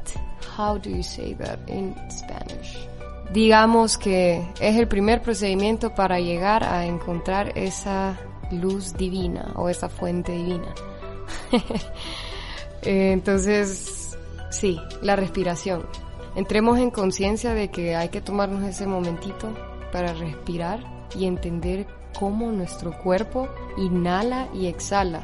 How 0.58 0.78
do 0.78 0.90
you 0.90 1.04
say 1.04 1.36
that 1.36 1.60
in 1.68 1.96
Spanish? 2.10 2.92
digamos 3.34 3.98
que 3.98 4.46
es 4.60 4.76
el 4.76 4.88
primer 4.88 5.22
procedimiento 5.22 5.96
para 5.96 6.20
llegar 6.20 6.64
a 6.64 6.86
encontrar 6.86 7.58
esa 7.58 8.20
luz 8.52 8.94
divina 8.94 9.54
o 9.56 9.70
esa 9.70 9.90
fuente 9.90 10.34
divina. 10.34 10.74
Entonces, 12.84 14.18
sí, 14.50 14.80
la 15.02 15.16
respiración. 15.16 15.86
entremos 16.36 16.80
en 16.80 16.92
conciencia 16.92 17.54
de 17.54 17.70
que 17.70 17.96
hay 17.96 18.10
que 18.10 18.22
tomarnos 18.22 18.64
ese 18.64 18.88
momentito 18.88 19.54
para 19.92 20.14
respirar 20.14 20.80
y 21.18 21.26
entender 21.26 21.88
cómo 22.18 22.52
nuestro 22.52 22.98
cuerpo 23.02 23.48
inhala 23.78 24.48
y 24.54 24.68
exhala. 24.68 25.22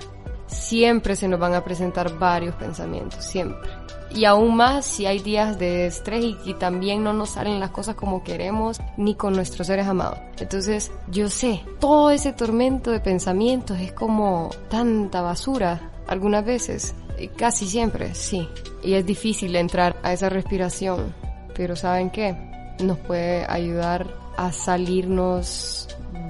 Siempre 0.48 1.16
se 1.16 1.28
nos 1.28 1.40
van 1.40 1.54
a 1.54 1.64
presentar 1.64 2.18
varios 2.18 2.56
pensamientos, 2.56 3.24
siempre. 3.24 3.70
Y 4.10 4.26
aún 4.26 4.56
más 4.56 4.86
si 4.86 5.06
hay 5.06 5.20
días 5.20 5.60
de 5.60 5.86
estrés 5.86 6.24
y, 6.46 6.54
también 6.54 7.04
no 7.04 7.14
nos 7.14 7.32
salen 7.32 7.60
las 7.60 7.72
cosas 7.72 7.96
como 7.96 8.24
queremos 8.24 8.80
ni 8.96 9.16
con 9.16 9.34
nuestros 9.34 9.68
seres 9.68 9.88
amados. 9.88 10.20
Entonces 10.40 10.92
yo 11.12 11.30
sé, 11.30 11.64
todo 11.80 12.10
ese 12.12 12.34
tormento 12.34 12.92
de 12.92 13.00
pensamientos 13.00 13.80
es 13.80 13.92
como 13.92 14.50
tanta 14.70 15.22
basura 15.22 15.92
algunas 16.08 16.46
veces, 16.46 16.96
casi 17.36 17.68
siempre, 17.68 18.16
sí. 18.16 18.48
Y 18.82 18.94
es 18.94 19.06
difícil 19.06 19.56
entrar 19.56 19.98
a 20.04 20.14
esa 20.14 20.30
respiración, 20.30 21.14
pero 21.54 21.76
¿saben 21.76 22.10
qué? 22.10 22.36
Nos 22.80 22.98
puede 23.00 23.46
ayudar 23.50 24.08
a 24.38 24.52
salirnos 24.52 25.90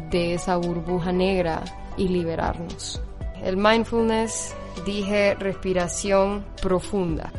de 0.09 0.33
esa 0.33 0.57
burbuja 0.57 1.11
negra 1.11 1.63
y 1.97 2.07
liberarnos. 2.07 3.01
El 3.43 3.57
mindfulness, 3.57 4.53
dije 4.85 5.35
respiración 5.35 6.45
profunda. 6.61 7.31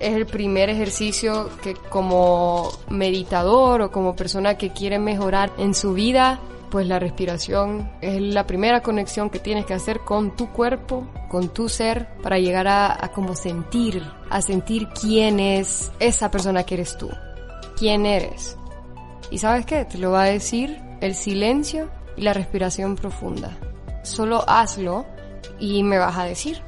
Es 0.00 0.14
el 0.14 0.26
primer 0.26 0.68
ejercicio 0.70 1.48
que 1.62 1.74
como 1.74 2.70
meditador 2.88 3.82
o 3.82 3.90
como 3.90 4.16
persona 4.16 4.58
que 4.58 4.70
quiere 4.70 4.98
mejorar 4.98 5.52
en 5.56 5.74
su 5.74 5.94
vida, 5.94 6.40
pues 6.70 6.88
la 6.88 6.98
respiración 6.98 7.88
es 8.00 8.20
la 8.20 8.48
primera 8.48 8.82
conexión 8.82 9.30
que 9.30 9.38
tienes 9.38 9.64
que 9.64 9.74
hacer 9.74 10.00
con 10.00 10.34
tu 10.34 10.50
cuerpo, 10.50 11.06
con 11.30 11.50
tu 11.50 11.68
ser, 11.68 12.08
para 12.20 12.38
llegar 12.38 12.66
a, 12.66 13.12
como 13.14 13.36
sentir, 13.36 14.02
a 14.28 14.42
sentir 14.42 14.88
quién 14.88 15.38
es 15.38 15.92
esa 16.00 16.32
persona 16.32 16.64
que 16.64 16.74
eres 16.74 16.98
tú, 16.98 17.08
quién 17.76 18.06
eres. 18.06 18.58
¿Y 19.30 19.38
sabes 19.38 19.66
qué? 19.66 19.84
Te 19.84 19.98
lo 19.98 20.10
va 20.10 20.24
a 20.24 20.26
decir 20.26 20.76
el 21.00 21.14
silencio 21.14 21.90
y 22.16 22.22
la 22.22 22.34
respiración 22.34 22.96
profunda. 22.96 23.56
Solo 24.02 24.42
hazlo 24.48 25.06
y 25.64 25.82
me 25.82 25.98
vas 25.98 26.16
a 26.18 26.24
decir. 26.24 26.60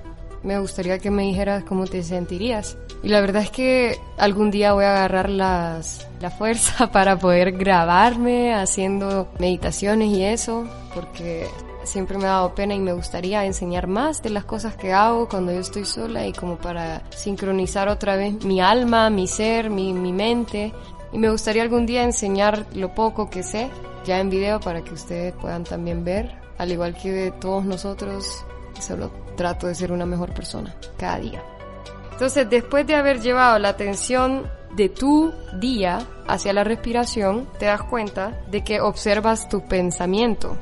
Me 0.43 0.59
gustaría 0.59 0.99
que 0.99 1.11
me 1.11 1.23
dijeras 1.23 1.65
cómo 1.65 1.87
te 1.87 2.03
sentirías. 2.03 2.77
Y 3.03 3.09
la 3.09 3.21
verdad 3.21 3.43
es 3.43 3.51
que 3.51 3.99
algún 4.17 4.51
día 4.51 4.73
voy 4.73 4.85
a 4.85 4.95
agarrar 4.95 5.29
las, 5.29 6.07
la 6.21 6.31
fuerza 6.31 6.91
para 6.93 7.19
poder 7.19 7.53
grabarme 7.53 8.55
haciendo 8.55 9.29
meditaciones 9.39 10.09
y 10.09 10.25
eso, 10.25 10.69
porque 10.95 11.47
siempre 11.85 12.17
me 12.19 12.25
ha 12.25 12.31
dado 12.31 12.55
pena 12.55 12.75
y 12.75 12.81
me 12.81 12.93
gustaría 12.93 13.45
enseñar 13.45 13.87
más 13.87 14.23
de 14.23 14.31
las 14.31 14.45
cosas 14.45 14.77
que 14.77 14.93
hago 14.93 15.29
cuando 15.29 15.53
yo 15.53 15.61
estoy 15.61 15.85
sola 15.85 16.27
y 16.27 16.33
como 16.33 16.57
para 16.57 17.03
sincronizar 17.11 17.89
otra 17.89 18.17
vez 18.17 18.45
mi 18.45 18.61
alma, 18.61 19.11
mi 19.11 19.27
ser, 19.27 19.71
mi, 19.71 19.93
mi 19.93 20.13
mente. 20.13 20.73
Y 21.13 21.19
me 21.19 21.31
gustaría 21.31 21.63
algún 21.63 21.87
día 21.87 22.03
enseñar 22.03 22.67
lo 22.75 22.95
poco 22.95 23.31
que 23.31 23.43
sé 23.43 23.69
ya 24.05 24.21
en 24.21 24.31
video 24.31 24.61
para 24.61 24.83
que 24.83 24.95
ustedes 24.95 25.35
puedan 25.35 25.65
también 25.65 26.05
ver, 26.05 26.33
al 26.59 26.71
igual 26.71 26.95
que 26.95 27.33
todos 27.41 27.65
nosotros, 27.65 28.45
solo 28.83 29.11
trato 29.37 29.67
de 29.67 29.75
ser 29.75 29.93
una 29.93 30.07
mejor 30.07 30.33
persona 30.33 30.75
cada 30.97 31.19
día. 31.19 31.43
Entonces, 32.13 32.49
después 32.49 32.87
de 32.87 32.95
haber 32.95 33.21
llevado 33.21 33.59
la 33.59 33.69
atención 33.69 34.51
de 34.75 34.89
tu 34.89 35.33
día 35.59 35.99
hacia 36.27 36.53
la 36.53 36.65
respiración, 36.65 37.49
te 37.59 37.67
das 37.67 37.83
cuenta 37.83 38.41
de 38.51 38.65
que 38.65 38.81
observas 38.81 39.49
tu 39.49 39.63
pensamiento. 39.67 40.57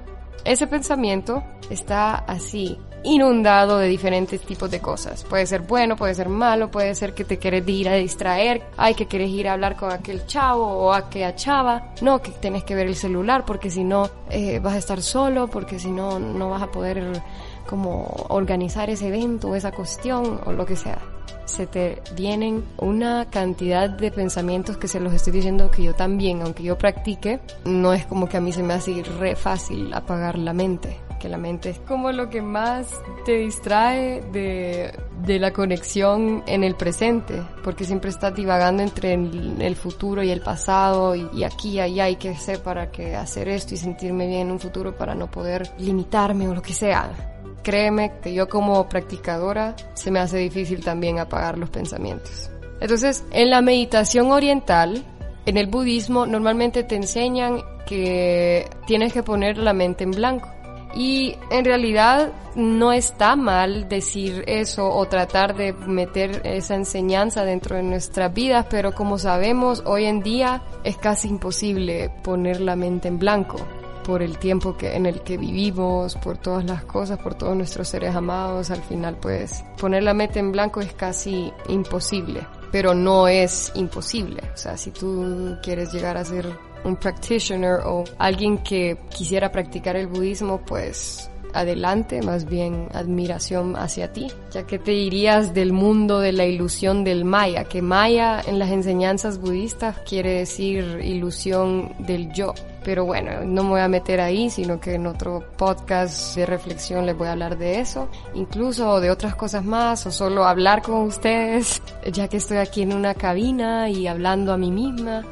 Ese 0.44 0.66
pensamiento 0.66 1.42
está 1.70 2.16
así, 2.16 2.78
inundado 3.04 3.78
de 3.78 3.88
diferentes 3.88 4.40
tipos 4.40 4.70
de 4.70 4.80
cosas. 4.80 5.24
Puede 5.24 5.46
ser 5.46 5.62
bueno, 5.62 5.96
puede 5.96 6.14
ser 6.14 6.28
malo, 6.28 6.70
puede 6.70 6.94
ser 6.94 7.14
que 7.14 7.24
te 7.24 7.38
quieres 7.38 7.66
ir 7.68 7.88
a 7.88 7.94
distraer, 7.94 8.62
hay 8.76 8.94
que 8.94 9.06
quieres 9.06 9.30
ir 9.30 9.48
a 9.48 9.52
hablar 9.52 9.76
con 9.76 9.92
aquel 9.92 10.26
chavo 10.26 10.66
o 10.66 10.92
aquella 10.92 11.34
chava, 11.34 11.92
no, 12.02 12.20
que 12.20 12.30
tienes 12.32 12.64
que 12.64 12.74
ver 12.74 12.86
el 12.86 12.96
celular 12.96 13.44
porque 13.44 13.70
si 13.70 13.84
no 13.84 14.10
eh, 14.30 14.58
vas 14.58 14.74
a 14.74 14.78
estar 14.78 15.02
solo, 15.02 15.48
porque 15.48 15.78
si 15.78 15.90
no 15.90 16.18
no 16.18 16.50
vas 16.50 16.62
a 16.62 16.70
poder 16.70 17.22
como 17.64 18.04
organizar 18.28 18.90
ese 18.90 19.08
evento 19.08 19.54
esa 19.54 19.72
cuestión 19.72 20.40
o 20.44 20.52
lo 20.52 20.66
que 20.66 20.76
sea. 20.76 20.98
Se 21.44 21.66
te 21.66 22.02
vienen 22.16 22.64
una 22.78 23.26
cantidad 23.30 23.88
de 23.90 24.10
pensamientos 24.10 24.76
que 24.76 24.88
se 24.88 25.00
los 25.00 25.12
estoy 25.12 25.34
diciendo 25.34 25.70
que 25.70 25.82
yo 25.82 25.94
también, 25.94 26.42
aunque 26.42 26.62
yo 26.62 26.78
practique, 26.78 27.40
no 27.64 27.92
es 27.92 28.06
como 28.06 28.28
que 28.28 28.38
a 28.38 28.40
mí 28.40 28.52
se 28.52 28.62
me 28.62 28.74
hace 28.74 29.02
re 29.02 29.36
fácil 29.36 29.92
apagar 29.92 30.38
la 30.38 30.52
mente 30.52 30.98
que 31.24 31.30
la 31.30 31.38
mente 31.38 31.70
es 31.70 31.78
como 31.78 32.12
lo 32.12 32.28
que 32.28 32.42
más 32.42 33.00
te 33.24 33.38
distrae 33.38 34.20
de, 34.30 34.92
de 35.24 35.38
la 35.38 35.54
conexión 35.54 36.42
en 36.46 36.64
el 36.64 36.74
presente, 36.74 37.42
porque 37.62 37.84
siempre 37.84 38.10
estás 38.10 38.34
divagando 38.34 38.82
entre 38.82 39.14
el, 39.14 39.74
futuro 39.74 40.22
y 40.22 40.30
el 40.30 40.42
pasado 40.42 41.14
y, 41.14 41.42
aquí 41.42 41.70
y 41.70 41.80
allá 41.80 42.04
hay 42.04 42.16
que 42.16 42.28
hacer 42.28 42.62
para 42.62 42.90
que 42.90 43.16
hacer 43.16 43.48
esto 43.48 43.72
y 43.72 43.78
sentirme 43.78 44.26
bien 44.26 44.42
en 44.42 44.50
un 44.50 44.60
futuro 44.60 44.94
para 44.94 45.14
no 45.14 45.30
poder 45.30 45.70
limitarme 45.78 46.46
o 46.46 46.54
lo 46.54 46.60
que 46.60 46.74
sea. 46.74 47.33
Créeme 47.64 48.12
que 48.22 48.34
yo 48.34 48.46
como 48.48 48.88
practicadora 48.88 49.74
se 49.94 50.10
me 50.10 50.20
hace 50.20 50.36
difícil 50.36 50.84
también 50.84 51.18
apagar 51.18 51.58
los 51.58 51.70
pensamientos. 51.70 52.50
Entonces, 52.78 53.24
en 53.32 53.48
la 53.48 53.62
meditación 53.62 54.30
oriental, 54.30 55.02
en 55.46 55.56
el 55.56 55.66
budismo, 55.66 56.26
normalmente 56.26 56.84
te 56.84 56.96
enseñan 56.96 57.62
que 57.86 58.68
tienes 58.86 59.14
que 59.14 59.22
poner 59.22 59.56
la 59.56 59.72
mente 59.72 60.04
en 60.04 60.10
blanco. 60.10 60.50
Y 60.94 61.36
en 61.50 61.64
realidad 61.64 62.32
no 62.54 62.92
está 62.92 63.34
mal 63.34 63.88
decir 63.88 64.44
eso 64.46 64.88
o 64.88 65.06
tratar 65.06 65.56
de 65.56 65.72
meter 65.72 66.42
esa 66.44 66.74
enseñanza 66.74 67.44
dentro 67.44 67.76
de 67.76 67.82
nuestras 67.82 68.32
vidas, 68.32 68.66
pero 68.68 68.94
como 68.94 69.18
sabemos, 69.18 69.82
hoy 69.86 70.04
en 70.04 70.22
día 70.22 70.62
es 70.84 70.98
casi 70.98 71.28
imposible 71.28 72.10
poner 72.22 72.60
la 72.60 72.76
mente 72.76 73.08
en 73.08 73.18
blanco 73.18 73.56
por 74.04 74.22
el 74.22 74.38
tiempo 74.38 74.76
que, 74.76 74.94
en 74.94 75.06
el 75.06 75.22
que 75.22 75.36
vivimos, 75.36 76.14
por 76.16 76.38
todas 76.38 76.64
las 76.64 76.84
cosas, 76.84 77.18
por 77.18 77.34
todos 77.34 77.56
nuestros 77.56 77.88
seres 77.88 78.14
amados, 78.14 78.70
al 78.70 78.82
final 78.82 79.16
pues 79.20 79.64
poner 79.80 80.04
la 80.04 80.14
mente 80.14 80.38
en 80.38 80.52
blanco 80.52 80.80
es 80.80 80.92
casi 80.92 81.52
imposible, 81.68 82.46
pero 82.70 82.94
no 82.94 83.26
es 83.26 83.72
imposible. 83.74 84.42
O 84.54 84.56
sea, 84.56 84.76
si 84.76 84.92
tú 84.92 85.56
quieres 85.62 85.92
llegar 85.92 86.16
a 86.16 86.24
ser 86.24 86.46
un 86.84 86.96
practitioner 86.96 87.80
o 87.84 88.04
alguien 88.18 88.58
que 88.58 88.98
quisiera 89.08 89.50
practicar 89.50 89.96
el 89.96 90.06
budismo, 90.06 90.60
pues 90.64 91.30
adelante, 91.54 92.20
más 92.20 92.44
bien 92.44 92.88
admiración 92.92 93.76
hacia 93.76 94.12
ti, 94.12 94.26
ya 94.50 94.66
que 94.66 94.78
te 94.78 94.90
dirías 94.90 95.54
del 95.54 95.72
mundo 95.72 96.18
de 96.18 96.32
la 96.32 96.44
ilusión 96.44 97.04
del 97.04 97.24
Maya, 97.24 97.64
que 97.64 97.80
Maya 97.80 98.42
en 98.44 98.58
las 98.58 98.70
enseñanzas 98.70 99.38
budistas 99.38 99.98
quiere 100.00 100.32
decir 100.32 101.00
ilusión 101.02 101.94
del 102.00 102.32
yo. 102.32 102.54
Pero 102.84 103.04
bueno, 103.04 103.44
no 103.44 103.64
me 103.64 103.70
voy 103.70 103.80
a 103.80 103.88
meter 103.88 104.20
ahí, 104.20 104.50
sino 104.50 104.78
que 104.78 104.94
en 104.94 105.06
otro 105.06 105.42
podcast 105.56 106.36
de 106.36 106.46
reflexión 106.46 107.06
les 107.06 107.16
voy 107.16 107.28
a 107.28 107.32
hablar 107.32 107.56
de 107.56 107.80
eso, 107.80 108.08
incluso 108.34 109.00
de 109.00 109.10
otras 109.10 109.34
cosas 109.34 109.64
más, 109.64 110.06
o 110.06 110.10
solo 110.10 110.44
hablar 110.44 110.82
con 110.82 111.02
ustedes, 111.02 111.82
ya 112.12 112.28
que 112.28 112.36
estoy 112.36 112.58
aquí 112.58 112.82
en 112.82 112.92
una 112.92 113.14
cabina 113.14 113.88
y 113.88 114.06
hablando 114.06 114.52
a 114.52 114.56
mí 114.56 114.70
misma 114.70 115.22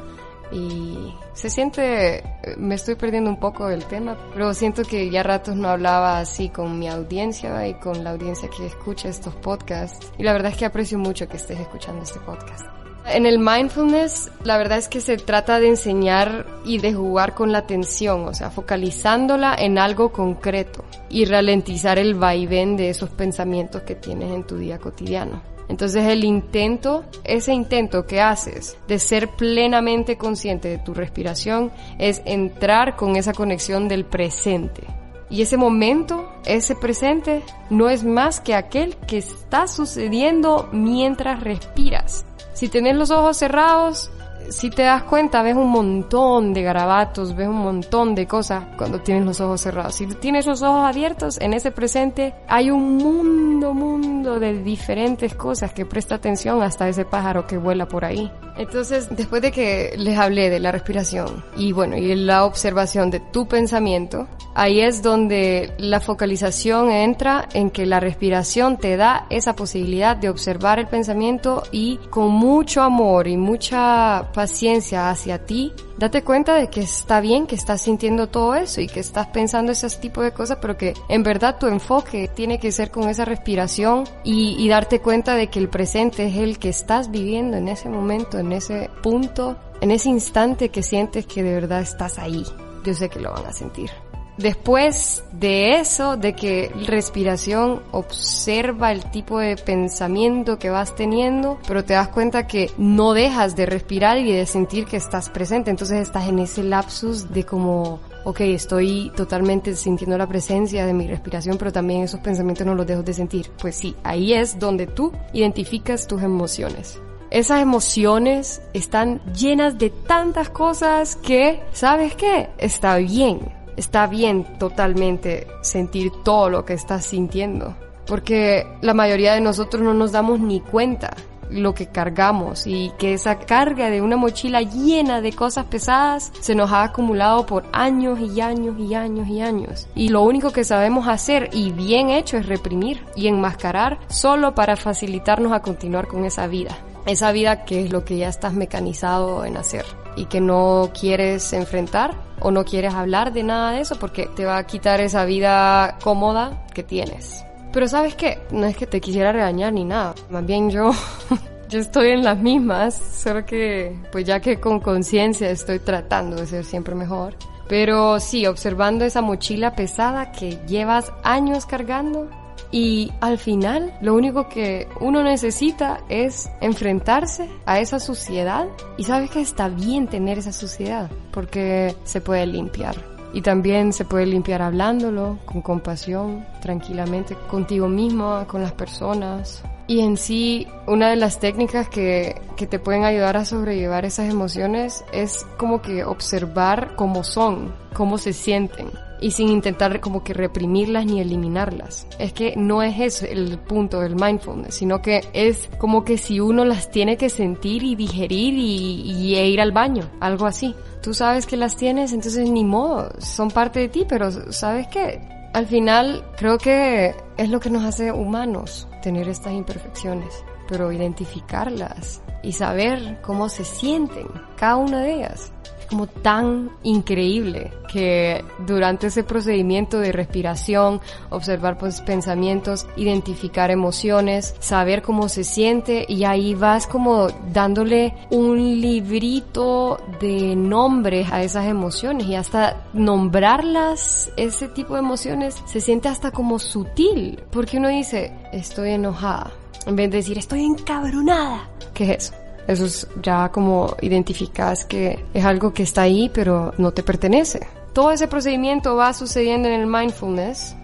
y 0.53 1.13
se 1.33 1.49
siente, 1.49 2.23
me 2.57 2.75
estoy 2.75 2.95
perdiendo 2.95 3.29
un 3.29 3.39
poco 3.39 3.67
del 3.67 3.85
tema, 3.85 4.15
pero 4.33 4.53
siento 4.53 4.83
que 4.83 5.09
ya 5.09 5.23
ratos 5.23 5.55
no 5.55 5.67
hablaba 5.67 6.19
así 6.19 6.49
con 6.49 6.77
mi 6.77 6.87
audiencia 6.87 7.67
y 7.67 7.73
con 7.75 8.03
la 8.03 8.11
audiencia 8.11 8.49
que 8.55 8.67
escucha 8.67 9.09
estos 9.09 9.33
podcasts. 9.35 10.11
Y 10.17 10.23
la 10.23 10.33
verdad 10.33 10.51
es 10.51 10.57
que 10.57 10.65
aprecio 10.65 10.99
mucho 10.99 11.27
que 11.27 11.37
estés 11.37 11.59
escuchando 11.59 12.03
este 12.03 12.19
podcast. 12.19 12.82
En 13.05 13.25
el 13.25 13.37
mindfulness, 13.37 14.31
la 14.43 14.57
verdad 14.57 14.77
es 14.77 14.87
que 14.87 15.01
se 15.01 15.17
trata 15.17 15.59
de 15.59 15.67
enseñar 15.67 16.45
y 16.63 16.77
de 16.77 16.93
jugar 16.93 17.33
con 17.33 17.51
la 17.51 17.59
atención, 17.59 18.25
o 18.25 18.33
sea, 18.33 18.49
focalizándola 18.49 19.55
en 19.55 19.77
algo 19.77 20.13
concreto 20.13 20.85
y 21.09 21.25
ralentizar 21.25 21.99
el 21.99 22.15
vaivén 22.15 22.77
de 22.77 22.89
esos 22.89 23.09
pensamientos 23.09 23.81
que 23.81 23.95
tienes 23.95 24.31
en 24.31 24.45
tu 24.45 24.57
día 24.57 24.79
cotidiano. 24.79 25.41
Entonces 25.67 26.05
el 26.05 26.23
intento, 26.23 27.03
ese 27.23 27.53
intento 27.53 28.05
que 28.05 28.21
haces 28.21 28.77
de 28.87 28.99
ser 28.99 29.29
plenamente 29.29 30.17
consciente 30.17 30.69
de 30.69 30.77
tu 30.77 30.93
respiración 30.93 31.71
es 31.99 32.21
entrar 32.25 32.95
con 32.95 33.15
esa 33.15 33.33
conexión 33.33 33.87
del 33.87 34.05
presente. 34.05 34.83
Y 35.29 35.41
ese 35.41 35.57
momento, 35.57 36.31
ese 36.45 36.75
presente, 36.75 37.41
no 37.69 37.89
es 37.89 38.03
más 38.03 38.39
que 38.39 38.53
aquel 38.55 38.95
que 39.07 39.17
está 39.17 39.67
sucediendo 39.67 40.69
mientras 40.71 41.41
respiras. 41.41 42.25
Si 42.53 42.69
tenés 42.69 42.95
los 42.95 43.11
ojos 43.11 43.37
cerrados, 43.37 44.11
si 44.49 44.69
te 44.69 44.83
das 44.83 45.03
cuenta, 45.03 45.41
ves 45.41 45.55
un 45.55 45.69
montón 45.69 46.53
de 46.53 46.61
garabatos, 46.61 47.35
ves 47.35 47.47
un 47.47 47.57
montón 47.57 48.15
de 48.15 48.27
cosas 48.27 48.63
cuando 48.77 48.99
tienes 48.99 49.25
los 49.25 49.41
ojos 49.41 49.61
cerrados. 49.61 49.95
Si 49.95 50.05
tienes 50.07 50.45
los 50.45 50.61
ojos 50.61 50.85
abiertos, 50.85 51.39
en 51.39 51.53
ese 51.53 51.71
presente 51.71 52.33
hay 52.47 52.69
un 52.69 52.97
mundo, 52.97 53.73
mundo 53.73 54.39
de 54.39 54.61
diferentes 54.61 55.33
cosas 55.35 55.73
que 55.73 55.85
presta 55.85 56.15
atención 56.15 56.61
hasta 56.61 56.87
ese 56.87 57.05
pájaro 57.05 57.47
que 57.47 57.57
vuela 57.57 57.87
por 57.87 58.05
ahí. 58.05 58.31
Entonces, 58.57 59.07
después 59.09 59.41
de 59.41 59.51
que 59.51 59.95
les 59.97 60.17
hablé 60.17 60.49
de 60.49 60.59
la 60.59 60.71
respiración 60.71 61.43
y 61.57 61.71
bueno, 61.71 61.97
y 61.97 62.13
la 62.15 62.45
observación 62.45 63.09
de 63.09 63.19
tu 63.19 63.47
pensamiento, 63.47 64.27
Ahí 64.55 64.81
es 64.81 65.01
donde 65.01 65.73
la 65.79 65.99
focalización 65.99 66.91
entra 66.91 67.47
en 67.53 67.71
que 67.71 67.87
la 67.87 67.99
respiración 67.99 68.77
te 68.77 68.97
da 68.97 69.25
esa 69.31 69.55
posibilidad 69.55 70.15
de 70.15 70.29
observar 70.29 70.77
el 70.77 70.87
pensamiento 70.87 71.63
y 71.71 71.97
con 72.11 72.29
mucho 72.31 72.83
amor 72.83 73.27
y 73.27 73.35
mucha 73.35 74.29
paciencia 74.31 75.09
hacia 75.09 75.43
ti, 75.43 75.73
date 75.97 76.23
cuenta 76.23 76.53
de 76.53 76.69
que 76.69 76.81
está 76.81 77.19
bien 77.19 77.47
que 77.47 77.55
estás 77.55 77.81
sintiendo 77.81 78.27
todo 78.27 78.53
eso 78.53 78.79
y 78.79 78.87
que 78.87 78.99
estás 78.99 79.27
pensando 79.27 79.71
ese 79.71 79.89
tipo 79.89 80.21
de 80.21 80.33
cosas, 80.33 80.59
pero 80.61 80.77
que 80.77 80.93
en 81.09 81.23
verdad 81.23 81.57
tu 81.59 81.65
enfoque 81.65 82.27
tiene 82.27 82.59
que 82.59 82.71
ser 82.71 82.91
con 82.91 83.09
esa 83.09 83.25
respiración 83.25 84.03
y, 84.23 84.55
y 84.59 84.69
darte 84.69 84.99
cuenta 84.99 85.35
de 85.35 85.47
que 85.47 85.57
el 85.57 85.69
presente 85.69 86.27
es 86.27 86.37
el 86.37 86.59
que 86.59 86.69
estás 86.69 87.09
viviendo 87.09 87.57
en 87.57 87.69
ese 87.69 87.89
momento, 87.89 88.37
en 88.37 88.51
ese 88.51 88.91
punto, 89.01 89.57
en 89.81 89.89
ese 89.89 90.09
instante 90.09 90.69
que 90.69 90.83
sientes 90.83 91.25
que 91.25 91.41
de 91.41 91.55
verdad 91.55 91.81
estás 91.81 92.19
ahí. 92.19 92.45
Yo 92.85 92.93
sé 92.93 93.09
que 93.09 93.19
lo 93.19 93.31
van 93.31 93.47
a 93.47 93.53
sentir. 93.53 93.89
Después 94.37 95.23
de 95.31 95.75
eso, 95.79 96.17
de 96.17 96.33
que 96.33 96.71
respiración 96.87 97.83
observa 97.91 98.91
el 98.91 99.09
tipo 99.11 99.37
de 99.37 99.55
pensamiento 99.57 100.57
que 100.57 100.71
vas 100.71 100.95
teniendo, 100.95 101.59
pero 101.67 101.85
te 101.85 101.93
das 101.93 102.07
cuenta 102.07 102.47
que 102.47 102.71
no 102.77 103.13
dejas 103.13 103.55
de 103.55 103.67
respirar 103.67 104.17
y 104.17 104.31
de 104.31 104.45
sentir 104.47 104.85
que 104.85 104.97
estás 104.97 105.29
presente. 105.29 105.69
Entonces 105.69 105.99
estás 105.99 106.27
en 106.27 106.39
ese 106.39 106.63
lapsus 106.63 107.31
de 107.31 107.43
como, 107.43 107.99
ok, 108.23 108.39
estoy 108.41 109.11
totalmente 109.15 109.75
sintiendo 109.75 110.17
la 110.17 110.27
presencia 110.27 110.87
de 110.87 110.93
mi 110.93 111.07
respiración, 111.07 111.57
pero 111.59 111.71
también 111.71 112.01
esos 112.01 112.19
pensamientos 112.19 112.65
no 112.65 112.73
los 112.73 112.87
dejo 112.87 113.03
de 113.03 113.13
sentir. 113.13 113.51
Pues 113.61 113.75
sí, 113.75 113.95
ahí 114.03 114.33
es 114.33 114.57
donde 114.57 114.87
tú 114.87 115.11
identificas 115.33 116.07
tus 116.07 116.21
emociones 116.23 116.99
esas 117.29 117.63
emociones 117.63 118.61
están 118.73 119.19
llenas 119.33 119.79
de 119.79 119.89
tantas 119.89 120.49
cosas 120.49 121.15
que, 121.15 121.63
¿sabes 121.71 122.13
qué? 122.13 122.51
Está 122.59 122.97
bien 122.97 123.62
está 123.77 124.07
bien 124.07 124.45
totalmente 124.57 125.47
sentir 125.61 126.11
todo 126.23 126.49
lo 126.49 126.65
que 126.65 126.73
estás 126.73 127.05
sintiendo. 127.05 127.75
Porque 128.05 128.67
la 128.81 128.93
mayoría 128.93 129.33
de 129.33 129.41
nosotros 129.41 129.81
no 129.81 129.93
nos 129.93 130.11
damos 130.11 130.39
ni 130.39 130.59
cuenta 130.59 131.15
lo 131.49 131.73
que 131.73 131.87
cargamos 131.87 132.65
y 132.67 132.91
que 132.97 133.13
esa 133.13 133.39
carga 133.39 133.89
de 133.89 134.01
una 134.01 134.17
mochila 134.17 134.61
llena 134.61 135.21
de 135.21 135.33
cosas 135.33 135.65
pesadas 135.65 136.31
se 136.39 136.55
nos 136.55 136.71
ha 136.71 136.83
acumulado 136.83 137.45
por 137.45 137.65
años 137.71 138.19
y 138.19 138.41
años 138.41 138.75
y 138.79 138.95
años 138.95 139.27
y 139.27 139.41
años. 139.41 139.87
Y 139.95 140.09
lo 140.09 140.23
único 140.23 140.51
que 140.51 140.63
sabemos 140.63 141.07
hacer 141.07 141.49
y 141.53 141.71
bien 141.71 142.09
hecho 142.09 142.37
es 142.37 142.47
reprimir 142.47 143.05
y 143.15 143.27
enmascarar 143.27 143.99
solo 144.07 144.55
para 144.55 144.75
facilitarnos 144.75 145.51
a 145.51 145.61
continuar 145.61 146.07
con 146.07 146.25
esa 146.25 146.47
vida. 146.47 146.75
Esa 147.05 147.31
vida 147.31 147.65
que 147.65 147.83
es 147.83 147.91
lo 147.91 148.03
que 148.03 148.17
ya 148.17 148.29
estás 148.29 148.53
mecanizado 148.53 149.45
en 149.45 149.57
hacer 149.57 149.85
y 150.15 150.25
que 150.25 150.41
no 150.41 150.91
quieres 150.99 151.53
enfrentar 151.53 152.15
o 152.39 152.51
no 152.51 152.65
quieres 152.65 152.93
hablar 152.93 153.33
de 153.33 153.43
nada 153.43 153.71
de 153.71 153.81
eso 153.81 153.97
porque 153.97 154.27
te 154.35 154.45
va 154.45 154.57
a 154.57 154.65
quitar 154.65 154.99
esa 154.99 155.25
vida 155.25 155.97
cómoda 156.03 156.65
que 156.73 156.83
tienes. 156.83 157.43
Pero 157.71 157.87
sabes 157.87 158.15
qué, 158.15 158.39
no 158.51 158.65
es 158.65 158.77
que 158.77 158.85
te 158.85 159.01
quisiera 159.01 159.31
regañar 159.31 159.73
ni 159.73 159.83
nada, 159.83 160.13
más 160.29 160.45
bien 160.45 160.69
yo 160.69 160.91
yo 161.69 161.79
estoy 161.79 162.09
en 162.11 162.23
las 162.23 162.37
mismas, 162.37 162.93
solo 162.95 163.45
que 163.45 163.99
pues 164.11 164.25
ya 164.25 164.39
que 164.39 164.59
con 164.59 164.79
conciencia 164.79 165.49
estoy 165.49 165.79
tratando 165.79 166.35
de 166.35 166.45
ser 166.45 166.65
siempre 166.65 166.93
mejor. 166.93 167.35
Pero 167.67 168.19
sí, 168.19 168.45
observando 168.45 169.05
esa 169.05 169.21
mochila 169.21 169.75
pesada 169.75 170.31
que 170.31 170.59
llevas 170.67 171.11
años 171.23 171.65
cargando, 171.65 172.29
y 172.73 173.13
al 173.21 173.37
final, 173.37 173.93
lo 174.01 174.15
único 174.15 174.49
que 174.49 174.87
uno 174.99 175.21
necesita 175.21 175.99
es 176.09 176.49
enfrentarse 176.59 177.47
a 177.67 177.79
esa 177.79 177.99
suciedad. 177.99 178.67
Y 178.97 179.03
sabes 179.03 179.29
que 179.29 179.41
está 179.41 179.69
bien 179.69 180.07
tener 180.07 180.39
esa 180.39 180.51
suciedad, 180.51 181.11
porque 181.31 181.95
se 182.03 182.19
puede 182.19 182.47
limpiar. 182.47 182.95
Y 183.31 183.43
también 183.43 183.93
se 183.93 184.05
puede 184.05 184.25
limpiar 184.25 184.63
hablándolo, 184.63 185.37
con 185.45 185.61
compasión, 185.61 186.47
tranquilamente, 186.63 187.35
contigo 187.47 187.87
mismo, 187.87 188.43
con 188.47 188.63
las 188.63 188.71
personas. 188.71 189.61
Y 189.85 189.99
en 189.99 190.17
sí, 190.17 190.67
una 190.87 191.11
de 191.11 191.15
las 191.15 191.39
técnicas 191.39 191.87
que, 191.89 192.41
que 192.57 192.65
te 192.65 192.79
pueden 192.79 193.03
ayudar 193.03 193.37
a 193.37 193.45
sobrellevar 193.45 194.03
esas 194.03 194.31
emociones 194.31 195.05
es 195.13 195.45
como 195.57 195.83
que 195.83 196.03
observar 196.03 196.95
cómo 196.95 197.23
son, 197.23 197.71
cómo 197.93 198.17
se 198.17 198.33
sienten 198.33 198.89
y 199.19 199.31
sin 199.31 199.49
intentar 199.49 199.99
como 199.99 200.23
que 200.23 200.33
reprimirlas 200.33 201.05
ni 201.05 201.19
eliminarlas. 201.19 202.07
Es 202.19 202.33
que 202.33 202.55
no 202.55 202.83
es 202.83 202.99
eso 202.99 203.25
el 203.25 203.57
punto 203.57 204.01
del 204.01 204.15
mindfulness, 204.15 204.75
sino 204.75 205.01
que 205.01 205.21
es 205.33 205.69
como 205.77 206.03
que 206.03 206.17
si 206.17 206.39
uno 206.39 206.65
las 206.65 206.91
tiene 206.91 207.17
que 207.17 207.29
sentir 207.29 207.83
y 207.83 207.95
digerir 207.95 208.53
y, 208.55 209.35
e 209.35 209.47
ir 209.47 209.61
al 209.61 209.71
baño, 209.71 210.09
algo 210.19 210.45
así. 210.45 210.75
Tú 211.01 211.13
sabes 211.13 211.45
que 211.45 211.57
las 211.57 211.75
tienes, 211.75 212.13
entonces 212.13 212.49
ni 212.49 212.63
modo, 212.63 213.09
son 213.19 213.51
parte 213.51 213.79
de 213.79 213.89
ti, 213.89 214.05
pero 214.07 214.31
¿sabes 214.51 214.87
qué? 214.87 215.21
Al 215.53 215.67
final 215.67 216.23
creo 216.37 216.57
que 216.57 217.13
es 217.37 217.49
lo 217.49 217.59
que 217.59 217.69
nos 217.69 217.83
hace 217.83 218.11
humanos, 218.11 218.87
tener 219.01 219.27
estas 219.27 219.53
imperfecciones, 219.53 220.33
pero 220.67 220.91
identificarlas 220.91 222.21
y 222.41 222.53
saber 222.53 223.19
cómo 223.21 223.49
se 223.49 223.63
sienten 223.63 224.27
cada 224.57 224.77
una 224.77 225.01
de 225.01 225.13
ellas 225.13 225.51
como 225.93 226.07
tan 226.07 226.71
increíble 226.81 227.71
que 227.87 228.43
durante 228.65 229.07
ese 229.07 229.23
procedimiento 229.23 229.99
de 229.99 230.11
respiración, 230.11 231.01
observar 231.29 231.77
pues, 231.77 232.01
pensamientos, 232.01 232.87
identificar 232.95 233.69
emociones, 233.69 234.55
saber 234.57 235.03
cómo 235.03 235.29
se 235.29 235.43
siente 235.43 236.03
y 236.09 236.23
ahí 236.23 236.55
vas 236.55 236.87
como 236.87 237.27
dándole 237.53 238.15
un 238.31 238.81
librito 238.81 239.99
de 240.19 240.55
nombres 240.55 241.31
a 241.31 241.43
esas 241.43 241.67
emociones 241.67 242.25
y 242.25 242.33
hasta 242.33 242.87
nombrarlas, 242.93 244.31
ese 244.35 244.69
tipo 244.69 244.95
de 244.95 245.01
emociones, 245.01 245.61
se 245.67 245.79
siente 245.79 246.09
hasta 246.09 246.31
como 246.31 246.57
sutil, 246.57 247.39
porque 247.51 247.77
uno 247.77 247.89
dice, 247.89 248.33
estoy 248.51 248.93
enojada, 248.93 249.51
en 249.85 249.95
vez 249.95 250.09
de 250.09 250.17
decir, 250.17 250.39
estoy 250.39 250.63
encabronada. 250.63 251.69
¿Qué 251.93 252.05
es 252.05 252.31
eso? 252.31 252.42
Eso 252.67 252.85
es 252.85 253.07
ya 253.21 253.49
como 253.49 253.95
identificas 254.01 254.85
que 254.85 255.25
es 255.33 255.45
algo 255.45 255.73
que 255.73 255.83
está 255.83 256.03
ahí 256.03 256.29
pero 256.33 256.73
no 256.77 256.91
te 256.91 257.03
pertenece. 257.03 257.67
Todo 257.93 258.11
ese 258.11 258.27
procedimiento 258.27 258.95
va 258.95 259.13
sucediendo 259.13 259.67
en 259.67 259.81
el 259.81 259.87
mindfulness. 259.87 260.75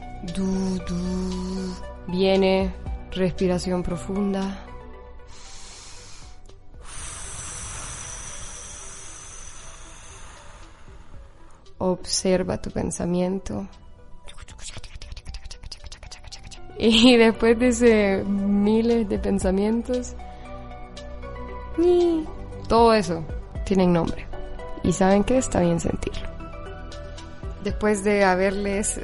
Viene 2.07 2.73
respiración 3.11 3.81
profunda. 3.81 4.65
Observa 11.77 12.61
tu 12.61 12.69
pensamiento. 12.71 13.67
Y 16.77 17.17
después 17.17 17.57
de 17.59 17.67
ese 17.69 18.23
miles 18.23 19.09
de 19.09 19.19
pensamientos, 19.19 20.15
todo 22.67 22.93
eso 22.93 23.23
tienen 23.65 23.93
nombre. 23.93 24.27
Y 24.83 24.93
saben 24.93 25.23
que 25.23 25.37
está 25.37 25.59
bien 25.59 25.79
sentirlo. 25.79 26.27
Después 27.63 28.03
de 28.03 28.23
haberles 28.23 29.01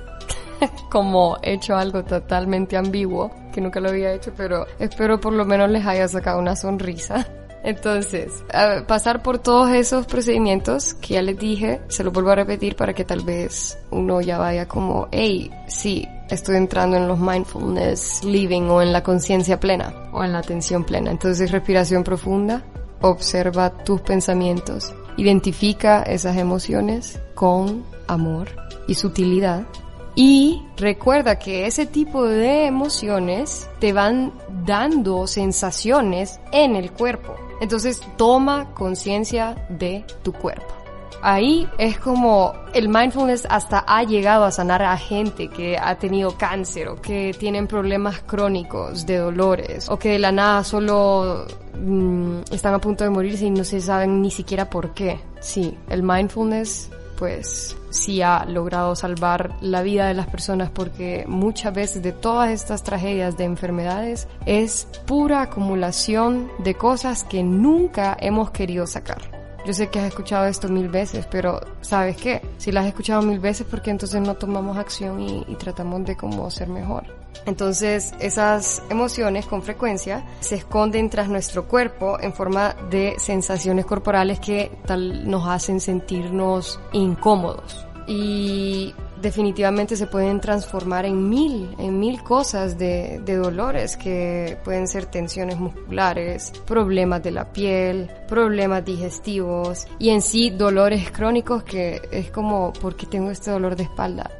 como 0.89 1.37
hecho 1.41 1.75
algo 1.75 2.03
totalmente 2.03 2.77
ambiguo, 2.77 3.31
que 3.53 3.61
nunca 3.61 3.79
lo 3.79 3.89
había 3.89 4.13
hecho, 4.13 4.31
pero 4.35 4.65
espero 4.79 5.19
por 5.19 5.33
lo 5.33 5.45
menos 5.45 5.69
les 5.69 5.85
haya 5.85 6.07
sacado 6.07 6.39
una 6.39 6.55
sonrisa. 6.55 7.27
Entonces, 7.63 8.45
pasar 8.87 9.23
por 9.23 9.39
todos 9.39 9.71
esos 9.71 10.05
procedimientos 10.05 10.93
que 10.93 11.15
ya 11.15 11.23
les 11.23 11.37
dije, 11.39 11.81
se 11.87 12.03
lo 12.03 12.11
vuelvo 12.11 12.29
a 12.29 12.35
repetir 12.35 12.75
para 12.75 12.93
que 12.93 13.03
tal 13.03 13.23
vez 13.23 13.79
uno 13.89 14.21
ya 14.21 14.37
vaya 14.37 14.67
como, 14.67 15.07
hey, 15.11 15.49
sí, 15.67 16.07
estoy 16.29 16.57
entrando 16.57 16.97
en 16.97 17.07
los 17.07 17.19
mindfulness 17.19 18.23
living 18.23 18.63
o 18.63 18.81
en 18.81 18.91
la 18.91 19.03
conciencia 19.03 19.59
plena 19.59 20.09
o 20.11 20.23
en 20.23 20.31
la 20.31 20.39
atención 20.39 20.83
plena. 20.83 21.11
Entonces, 21.11 21.51
respiración 21.51 22.03
profunda, 22.03 22.63
observa 23.01 23.69
tus 23.69 24.01
pensamientos, 24.01 24.93
identifica 25.17 26.03
esas 26.03 26.37
emociones 26.37 27.19
con 27.33 27.83
amor 28.07 28.49
y 28.87 28.95
sutilidad 28.95 29.63
y 30.15 30.63
recuerda 30.77 31.37
que 31.37 31.67
ese 31.67 31.85
tipo 31.85 32.23
de 32.25 32.65
emociones 32.65 33.69
te 33.79 33.91
van 33.91 34.31
dando 34.65 35.27
sensaciones 35.27 36.39
en 36.53 36.77
el 36.77 36.91
cuerpo. 36.91 37.35
Entonces 37.59 38.01
toma 38.15 38.73
conciencia 38.73 39.67
de 39.69 40.05
tu 40.23 40.31
cuerpo. 40.31 40.84
Ahí 41.21 41.67
es 41.77 41.97
como 41.99 42.53
el 42.73 42.89
mindfulness 42.89 43.47
hasta 43.49 43.83
ha 43.87 44.03
llegado 44.03 44.45
a 44.45 44.51
sanar 44.51 44.83
a 44.83 44.97
gente 44.97 45.47
que 45.47 45.77
ha 45.77 45.95
tenido 45.95 46.37
cáncer 46.37 46.87
o 46.87 47.01
que 47.01 47.35
tienen 47.37 47.67
problemas 47.67 48.19
crónicos 48.21 49.05
de 49.05 49.17
dolores 49.17 49.89
o 49.89 49.97
que 49.97 50.09
de 50.09 50.19
la 50.19 50.31
nada 50.31 50.63
solo 50.63 51.45
mm, 51.79 52.39
están 52.51 52.73
a 52.73 52.79
punto 52.79 53.03
de 53.03 53.09
morirse 53.09 53.45
y 53.45 53.51
no 53.51 53.63
se 53.63 53.81
saben 53.81 54.21
ni 54.21 54.31
siquiera 54.31 54.69
por 54.69 54.93
qué. 54.93 55.19
Sí, 55.39 55.77
el 55.89 56.03
mindfulness 56.03 56.89
pues 57.17 57.77
sí 57.89 58.21
ha 58.21 58.45
logrado 58.45 58.95
salvar 58.95 59.55
la 59.61 59.81
vida 59.81 60.07
de 60.07 60.13
las 60.13 60.27
personas 60.27 60.69
porque 60.69 61.25
muchas 61.27 61.73
veces 61.73 62.03
de 62.03 62.11
todas 62.11 62.51
estas 62.51 62.83
tragedias 62.83 63.37
de 63.37 63.45
enfermedades 63.45 64.27
es 64.45 64.87
pura 65.05 65.41
acumulación 65.41 66.51
de 66.59 66.75
cosas 66.75 67.23
que 67.23 67.43
nunca 67.43 68.17
hemos 68.19 68.51
querido 68.51 68.85
sacar. 68.85 69.44
Yo 69.65 69.73
sé 69.73 69.87
que 69.87 69.99
has 69.99 70.07
escuchado 70.07 70.45
esto 70.45 70.67
mil 70.67 70.89
veces, 70.89 71.27
pero 71.29 71.59
¿sabes 71.81 72.17
qué? 72.17 72.41
Si 72.57 72.71
la 72.71 72.81
has 72.81 72.87
escuchado 72.87 73.21
mil 73.21 73.39
veces, 73.39 73.65
porque 73.69 73.91
entonces 73.91 74.21
no 74.21 74.35
tomamos 74.35 74.77
acción 74.77 75.19
y, 75.19 75.45
y 75.47 75.55
tratamos 75.55 76.05
de 76.05 76.15
cómo 76.15 76.49
ser 76.51 76.69
mejor? 76.69 77.03
Entonces, 77.45 78.13
esas 78.19 78.81
emociones 78.89 79.45
con 79.45 79.61
frecuencia 79.61 80.25
se 80.39 80.55
esconden 80.55 81.09
tras 81.09 81.29
nuestro 81.29 81.67
cuerpo 81.67 82.17
en 82.19 82.33
forma 82.33 82.75
de 82.89 83.15
sensaciones 83.17 83.85
corporales 83.85 84.39
que 84.39 84.71
tal 84.85 85.29
nos 85.29 85.47
hacen 85.47 85.79
sentirnos 85.79 86.79
incómodos. 86.91 87.85
Y 88.07 88.93
definitivamente 89.21 89.95
se 89.95 90.07
pueden 90.07 90.39
transformar 90.39 91.05
en 91.05 91.29
mil, 91.29 91.75
en 91.77 91.99
mil 91.99 92.21
cosas 92.23 92.77
de, 92.77 93.21
dolores 93.25 93.97
que 93.97 94.57
pueden 94.63 94.87
ser 94.87 95.05
tensiones 95.05 95.59
musculares, 95.59 96.51
problemas 96.65 97.23
de 97.23 97.31
la 97.31 97.51
piel, 97.51 98.09
problemas 98.27 98.85
digestivos 98.85 99.87
y 99.99 100.09
en 100.09 100.21
sí 100.21 100.49
dolores 100.49 101.11
crónicos 101.11 101.63
que 101.63 102.01
es 102.11 102.31
como, 102.31 102.73
¿por 102.73 102.95
qué 102.95 103.05
tengo 103.05 103.31
este 103.31 103.51
dolor 103.51 103.75
de 103.75 103.83
espalda? 103.83 104.31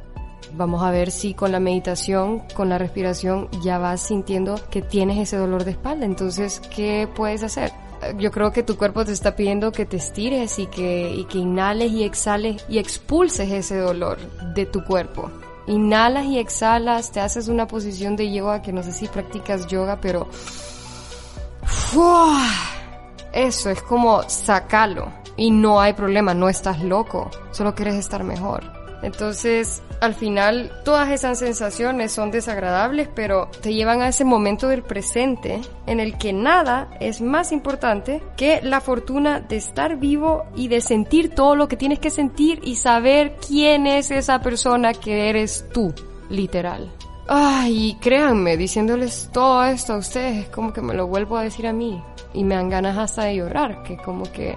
Vamos 0.54 0.82
a 0.82 0.90
ver 0.90 1.10
si 1.10 1.34
con 1.34 1.52
la 1.52 1.60
meditación, 1.60 2.42
con 2.54 2.68
la 2.68 2.78
respiración, 2.78 3.48
ya 3.62 3.78
vas 3.78 4.00
sintiendo 4.00 4.54
que 4.70 4.80
tienes 4.80 5.18
ese 5.18 5.36
dolor 5.36 5.64
de 5.64 5.72
espalda. 5.72 6.06
Entonces, 6.06 6.62
¿qué 6.74 7.08
puedes 7.14 7.42
hacer? 7.42 7.72
Yo 8.18 8.30
creo 8.30 8.52
que 8.52 8.62
tu 8.62 8.76
cuerpo 8.76 9.04
te 9.04 9.12
está 9.12 9.36
pidiendo 9.36 9.72
que 9.72 9.86
te 9.86 9.96
estires 9.96 10.58
y 10.58 10.66
que, 10.66 11.10
y 11.10 11.24
que 11.24 11.38
inhales 11.38 11.92
y 11.92 12.04
exhales 12.04 12.64
y 12.68 12.78
expulses 12.78 13.50
ese 13.50 13.78
dolor 13.78 14.18
de 14.54 14.66
tu 14.66 14.84
cuerpo. 14.84 15.30
Inhalas 15.66 16.26
y 16.26 16.38
exhalas, 16.38 17.10
te 17.10 17.20
haces 17.20 17.48
una 17.48 17.66
posición 17.66 18.14
de 18.14 18.32
yoga 18.32 18.62
que 18.62 18.72
no 18.72 18.82
sé 18.82 18.92
si 18.92 19.08
practicas 19.08 19.66
yoga, 19.66 20.00
pero... 20.00 20.28
Eso 23.32 23.70
es 23.70 23.82
como 23.82 24.22
sacarlo. 24.28 25.12
Y 25.36 25.50
no 25.50 25.80
hay 25.80 25.92
problema, 25.92 26.32
no 26.32 26.48
estás 26.48 26.82
loco, 26.82 27.30
solo 27.50 27.74
quieres 27.74 27.96
estar 27.96 28.24
mejor. 28.24 28.75
Entonces, 29.02 29.82
al 30.00 30.14
final, 30.14 30.72
todas 30.84 31.10
esas 31.10 31.38
sensaciones 31.38 32.12
son 32.12 32.30
desagradables, 32.30 33.08
pero 33.14 33.48
te 33.62 33.72
llevan 33.72 34.02
a 34.02 34.08
ese 34.08 34.24
momento 34.24 34.68
del 34.68 34.82
presente 34.82 35.60
en 35.86 36.00
el 36.00 36.18
que 36.18 36.32
nada 36.32 36.88
es 37.00 37.20
más 37.20 37.52
importante 37.52 38.22
que 38.36 38.60
la 38.62 38.80
fortuna 38.80 39.40
de 39.40 39.56
estar 39.56 39.96
vivo 39.96 40.44
y 40.54 40.68
de 40.68 40.80
sentir 40.80 41.34
todo 41.34 41.56
lo 41.56 41.68
que 41.68 41.76
tienes 41.76 41.98
que 41.98 42.10
sentir 42.10 42.60
y 42.62 42.76
saber 42.76 43.36
quién 43.46 43.86
es 43.86 44.10
esa 44.10 44.40
persona 44.40 44.92
que 44.92 45.28
eres 45.28 45.66
tú, 45.72 45.94
literal. 46.28 46.90
Ay, 47.28 47.96
créanme, 48.00 48.56
diciéndoles 48.56 49.30
todo 49.32 49.64
esto 49.64 49.94
a 49.94 49.98
ustedes 49.98 50.44
es 50.44 50.48
como 50.48 50.72
que 50.72 50.80
me 50.80 50.94
lo 50.94 51.08
vuelvo 51.08 51.36
a 51.36 51.42
decir 51.42 51.66
a 51.66 51.72
mí 51.72 52.00
y 52.32 52.44
me 52.44 52.54
dan 52.54 52.68
ganas 52.68 52.96
hasta 52.96 53.24
de 53.24 53.36
llorar, 53.36 53.82
que 53.82 53.96
como 53.96 54.30
que 54.30 54.56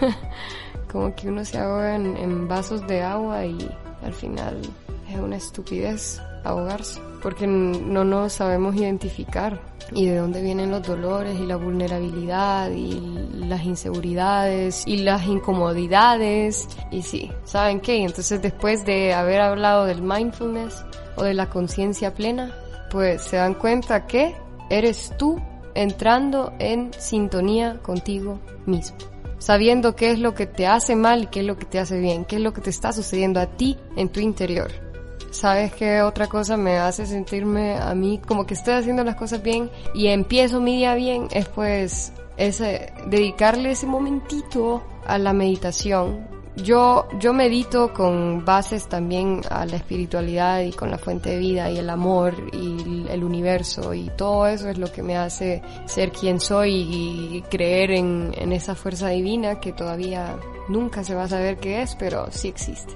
como 0.94 1.12
que 1.16 1.26
uno 1.26 1.44
se 1.44 1.58
ahoga 1.58 1.96
en, 1.96 2.46
vasos 2.46 2.86
de 2.86 3.02
agua 3.02 3.44
y 3.44 3.68
al 4.04 4.12
final 4.12 4.56
es 5.10 5.18
una 5.18 5.34
estupidez 5.34 6.22
ahogarse, 6.44 7.00
porque 7.20 7.48
no 7.48 8.04
nos 8.04 8.34
sabemos 8.34 8.76
identificar 8.76 9.60
y 9.90 10.06
de 10.06 10.18
dónde 10.18 10.40
vienen 10.40 10.70
los 10.70 10.86
dolores 10.86 11.36
y 11.40 11.46
la 11.46 11.56
vulnerabilidad 11.56 12.70
y 12.70 13.00
las 13.34 13.64
inseguridades 13.64 14.86
y 14.86 14.98
las 14.98 15.26
incomodidades. 15.26 16.68
Y 16.92 17.02
sí, 17.02 17.32
¿saben 17.42 17.80
qué? 17.80 18.04
Entonces 18.04 18.40
después 18.40 18.86
de 18.86 19.14
haber 19.14 19.40
hablado 19.40 19.86
del 19.86 20.00
mindfulness 20.00 20.84
o 21.16 21.24
de 21.24 21.34
la 21.34 21.50
conciencia 21.50 22.14
plena, 22.14 22.54
pues 22.92 23.20
se 23.20 23.34
dan 23.34 23.54
cuenta 23.54 24.06
que 24.06 24.36
eres 24.70 25.12
tú 25.18 25.42
entrando 25.74 26.52
en 26.60 26.92
sintonía 26.96 27.80
contigo 27.82 28.38
mismo 28.64 29.13
sabiendo 29.44 29.94
qué 29.94 30.10
es 30.10 30.18
lo 30.18 30.32
que 30.32 30.46
te 30.46 30.66
hace 30.66 30.96
mal 30.96 31.24
y 31.24 31.26
qué 31.26 31.40
es 31.40 31.46
lo 31.46 31.58
que 31.58 31.66
te 31.66 31.78
hace 31.78 32.00
bien, 32.00 32.24
qué 32.24 32.36
es 32.36 32.42
lo 32.42 32.54
que 32.54 32.62
te 32.62 32.70
está 32.70 32.94
sucediendo 32.94 33.40
a 33.40 33.46
ti 33.46 33.76
en 33.94 34.08
tu 34.08 34.20
interior. 34.20 34.70
¿Sabes 35.32 35.74
qué 35.74 36.00
otra 36.00 36.28
cosa 36.28 36.56
me 36.56 36.78
hace 36.78 37.04
sentirme 37.04 37.76
a 37.76 37.94
mí 37.94 38.22
como 38.26 38.46
que 38.46 38.54
estoy 38.54 38.72
haciendo 38.72 39.04
las 39.04 39.16
cosas 39.16 39.42
bien 39.42 39.70
y 39.92 40.06
empiezo 40.06 40.62
mi 40.62 40.76
día 40.76 40.94
bien? 40.94 41.28
Es 41.30 41.46
pues 41.48 42.14
ese, 42.38 42.90
dedicarle 43.08 43.72
ese 43.72 43.84
momentito 43.84 44.82
a 45.04 45.18
la 45.18 45.34
meditación, 45.34 46.26
yo, 46.56 47.08
yo 47.18 47.32
medito 47.32 47.92
con 47.92 48.44
bases 48.44 48.88
también 48.88 49.40
a 49.50 49.66
la 49.66 49.76
espiritualidad 49.76 50.60
y 50.60 50.72
con 50.72 50.90
la 50.90 50.98
fuente 50.98 51.30
de 51.30 51.38
vida 51.38 51.70
y 51.70 51.78
el 51.78 51.90
amor 51.90 52.34
y 52.52 53.06
el 53.08 53.24
universo 53.24 53.92
y 53.92 54.10
todo 54.16 54.46
eso 54.46 54.68
es 54.68 54.78
lo 54.78 54.90
que 54.92 55.02
me 55.02 55.16
hace 55.16 55.62
ser 55.86 56.12
quien 56.12 56.38
soy 56.40 56.72
y 56.72 57.42
creer 57.50 57.90
en, 57.90 58.32
en 58.36 58.52
esa 58.52 58.74
fuerza 58.74 59.08
divina 59.08 59.58
que 59.58 59.72
todavía 59.72 60.36
nunca 60.68 61.02
se 61.02 61.14
va 61.14 61.24
a 61.24 61.28
saber 61.28 61.56
qué 61.56 61.82
es, 61.82 61.96
pero 61.96 62.30
sí 62.30 62.48
existe. 62.48 62.94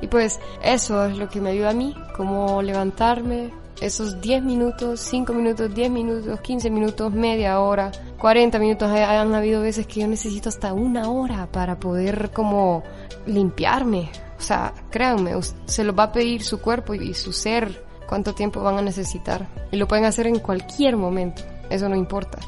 Y 0.00 0.06
pues 0.06 0.40
eso 0.62 1.04
es 1.06 1.16
lo 1.16 1.28
que 1.28 1.40
me 1.40 1.50
ayuda 1.50 1.70
a 1.70 1.74
mí, 1.74 1.94
como 2.16 2.62
levantarme, 2.62 3.50
esos 3.84 4.20
10 4.20 4.42
minutos, 4.42 5.00
5 5.00 5.32
minutos, 5.34 5.74
10 5.74 5.90
minutos, 5.90 6.40
15 6.40 6.70
minutos, 6.70 7.12
media 7.12 7.60
hora, 7.60 7.92
40 8.18 8.58
minutos. 8.58 8.90
Han 8.90 9.34
habido 9.34 9.60
veces 9.60 9.86
que 9.86 10.00
yo 10.00 10.08
necesito 10.08 10.48
hasta 10.48 10.72
una 10.72 11.10
hora 11.10 11.46
para 11.52 11.78
poder 11.78 12.30
como 12.32 12.82
limpiarme. 13.26 14.10
O 14.38 14.40
sea, 14.40 14.72
créanme, 14.90 15.32
se 15.66 15.84
lo 15.84 15.94
va 15.94 16.04
a 16.04 16.12
pedir 16.12 16.42
su 16.42 16.60
cuerpo 16.60 16.94
y 16.94 17.12
su 17.12 17.32
ser 17.32 17.84
cuánto 18.08 18.34
tiempo 18.34 18.62
van 18.62 18.78
a 18.78 18.82
necesitar. 18.82 19.46
Y 19.70 19.76
lo 19.76 19.86
pueden 19.86 20.06
hacer 20.06 20.26
en 20.26 20.38
cualquier 20.38 20.96
momento, 20.96 21.42
eso 21.68 21.88
no 21.88 21.96
importa. 21.96 22.38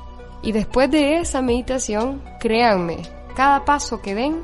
Y 0.42 0.52
después 0.52 0.90
de 0.90 1.18
esa 1.18 1.42
meditación, 1.42 2.22
créanme, 2.40 2.98
cada 3.36 3.64
paso 3.64 4.00
que 4.00 4.14
den 4.14 4.42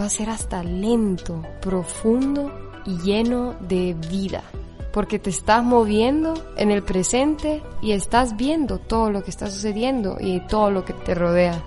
va 0.00 0.06
a 0.06 0.10
ser 0.10 0.30
hasta 0.30 0.62
lento, 0.62 1.42
profundo 1.60 2.50
y 2.86 2.98
lleno 2.98 3.54
de 3.60 3.94
vida 4.08 4.42
porque 4.92 5.18
te 5.18 5.30
estás 5.30 5.62
moviendo 5.62 6.34
en 6.56 6.70
el 6.70 6.82
presente 6.82 7.62
y 7.80 7.92
estás 7.92 8.36
viendo 8.36 8.78
todo 8.78 9.10
lo 9.10 9.22
que 9.22 9.30
está 9.30 9.50
sucediendo 9.50 10.16
y 10.20 10.40
todo 10.40 10.70
lo 10.70 10.84
que 10.84 10.92
te 10.92 11.14
rodea. 11.14 11.62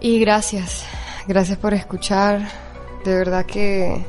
Y 0.00 0.20
gracias, 0.20 0.84
gracias 1.26 1.58
por 1.58 1.74
escuchar. 1.74 2.48
De 3.04 3.14
verdad 3.14 3.46
que 3.46 4.04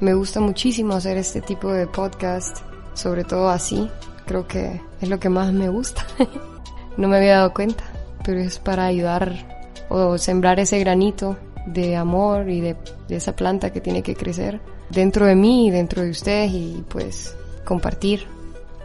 me 0.00 0.14
gusta 0.14 0.40
muchísimo 0.40 0.94
hacer 0.94 1.16
este 1.16 1.40
tipo 1.40 1.72
de 1.72 1.86
podcast, 1.86 2.58
sobre 2.94 3.24
todo 3.24 3.48
así. 3.50 3.90
Creo 4.26 4.46
que 4.46 4.80
es 5.00 5.08
lo 5.08 5.18
que 5.18 5.28
más 5.28 5.52
me 5.52 5.68
gusta. 5.68 6.06
no 6.96 7.08
me 7.08 7.16
había 7.18 7.36
dado 7.36 7.52
cuenta, 7.52 7.84
pero 8.24 8.40
es 8.40 8.58
para 8.58 8.86
ayudar 8.86 9.58
o 9.88 10.18
sembrar 10.18 10.60
ese 10.60 10.78
granito 10.78 11.36
de 11.66 11.96
amor 11.96 12.48
y 12.48 12.60
de, 12.60 12.76
esa 13.08 13.34
planta 13.34 13.72
que 13.72 13.80
tiene 13.80 14.02
que 14.02 14.14
crecer 14.14 14.60
dentro 14.90 15.26
de 15.26 15.34
mí 15.34 15.68
y 15.68 15.70
dentro 15.70 16.02
de 16.02 16.10
ustedes 16.10 16.52
y 16.52 16.84
pues 16.88 17.36
compartir. 17.68 18.26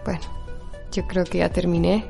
Bueno, 0.03 0.19
yo 0.91 1.07
creo 1.07 1.23
que 1.23 1.37
ya 1.37 1.49
terminé. 1.49 2.05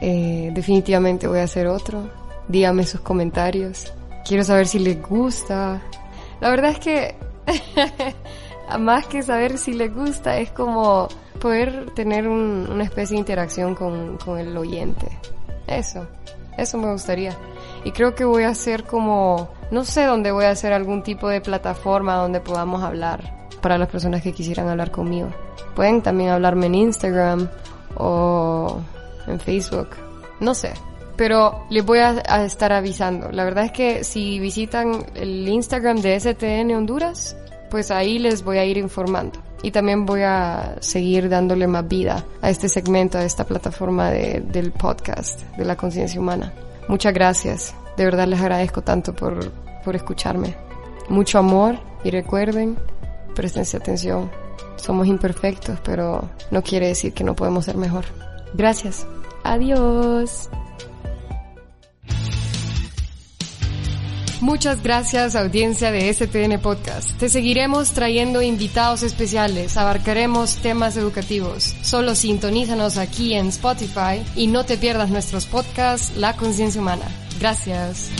Eh, 0.00 0.50
definitivamente 0.52 1.28
voy 1.28 1.38
a 1.38 1.44
hacer 1.44 1.68
otro. 1.68 2.10
Dígame 2.48 2.84
sus 2.84 3.00
comentarios. 3.00 3.92
Quiero 4.26 4.42
saber 4.42 4.66
si 4.66 4.80
les 4.80 5.00
gusta. 5.00 5.80
La 6.40 6.50
verdad 6.50 6.72
es 6.72 6.80
que 6.80 7.14
más 8.80 9.06
que 9.06 9.22
saber 9.22 9.56
si 9.56 9.72
les 9.72 9.94
gusta 9.94 10.38
es 10.38 10.50
como 10.50 11.06
poder 11.40 11.90
tener 11.94 12.26
una 12.26 12.82
especie 12.82 13.14
de 13.14 13.20
interacción 13.20 13.76
con, 13.76 14.18
con 14.18 14.38
el 14.38 14.56
oyente. 14.56 15.06
Eso, 15.68 16.08
eso 16.58 16.76
me 16.76 16.90
gustaría. 16.90 17.36
Y 17.84 17.92
creo 17.92 18.16
que 18.16 18.24
voy 18.24 18.42
a 18.42 18.48
hacer 18.48 18.82
como, 18.82 19.48
no 19.70 19.84
sé 19.84 20.04
dónde 20.04 20.32
voy 20.32 20.46
a 20.46 20.50
hacer 20.50 20.72
algún 20.72 21.04
tipo 21.04 21.28
de 21.28 21.40
plataforma 21.40 22.16
donde 22.16 22.40
podamos 22.40 22.82
hablar 22.82 23.35
para 23.66 23.78
las 23.78 23.88
personas 23.88 24.22
que 24.22 24.30
quisieran 24.30 24.68
hablar 24.68 24.92
conmigo. 24.92 25.28
Pueden 25.74 26.00
también 26.00 26.30
hablarme 26.30 26.66
en 26.66 26.76
Instagram 26.76 27.48
o 27.96 28.78
en 29.26 29.40
Facebook, 29.40 29.88
no 30.38 30.54
sé. 30.54 30.72
Pero 31.16 31.66
les 31.68 31.84
voy 31.84 31.98
a, 31.98 32.44
estar 32.44 32.72
avisando. 32.72 33.32
La 33.32 33.42
verdad 33.42 33.64
es 33.64 33.72
que 33.72 34.04
si 34.04 34.38
visitan 34.38 35.04
el 35.16 35.48
Instagram 35.48 35.96
de 35.96 36.20
STN 36.20 36.76
Honduras, 36.76 37.36
pues 37.68 37.90
ahí 37.90 38.20
les 38.20 38.44
voy 38.44 38.58
a 38.58 38.64
ir 38.64 38.76
informando. 38.76 39.40
Y 39.64 39.72
también 39.72 40.06
voy 40.06 40.22
a 40.22 40.76
seguir 40.78 41.28
dándole 41.28 41.66
más 41.66 41.88
vida 41.88 42.24
a 42.42 42.50
este 42.50 42.68
segmento, 42.68 43.18
a 43.18 43.24
esta 43.24 43.42
plataforma 43.42 44.12
del 44.12 44.70
podcast 44.70 45.40
de 45.56 45.64
la 45.64 45.74
conciencia 45.74 46.20
humana. 46.20 46.52
Muchas 46.86 47.12
gracias. 47.12 47.74
De 47.96 48.04
verdad 48.04 48.28
les 48.28 48.40
agradezco 48.40 48.82
tanto 48.82 49.12
por, 49.12 49.50
por 49.82 49.96
escucharme. 49.96 50.54
Mucho 51.08 51.40
amor 51.40 51.80
y 52.04 52.12
recuerden 52.12 52.76
Presencia 53.36 53.78
atención. 53.78 54.30
Somos 54.76 55.06
imperfectos, 55.06 55.78
pero 55.84 56.28
no 56.50 56.62
quiere 56.62 56.88
decir 56.88 57.12
que 57.12 57.22
no 57.22 57.36
podemos 57.36 57.66
ser 57.66 57.76
mejor. 57.76 58.06
Gracias. 58.54 59.06
Adiós. 59.44 60.48
Muchas 64.40 64.82
gracias 64.82 65.34
audiencia 65.34 65.90
de 65.90 66.12
STN 66.12 66.60
Podcast. 66.60 67.18
Te 67.18 67.28
seguiremos 67.28 67.92
trayendo 67.92 68.42
invitados 68.42 69.02
especiales, 69.02 69.76
abarcaremos 69.76 70.56
temas 70.56 70.96
educativos. 70.96 71.74
Solo 71.82 72.14
sintonízanos 72.14 72.98
aquí 72.98 73.34
en 73.34 73.48
Spotify 73.48 74.22
y 74.34 74.46
no 74.46 74.64
te 74.64 74.76
pierdas 74.76 75.10
nuestros 75.10 75.46
podcasts 75.46 76.16
La 76.16 76.36
Conciencia 76.36 76.80
Humana. 76.80 77.06
Gracias. 77.38 78.10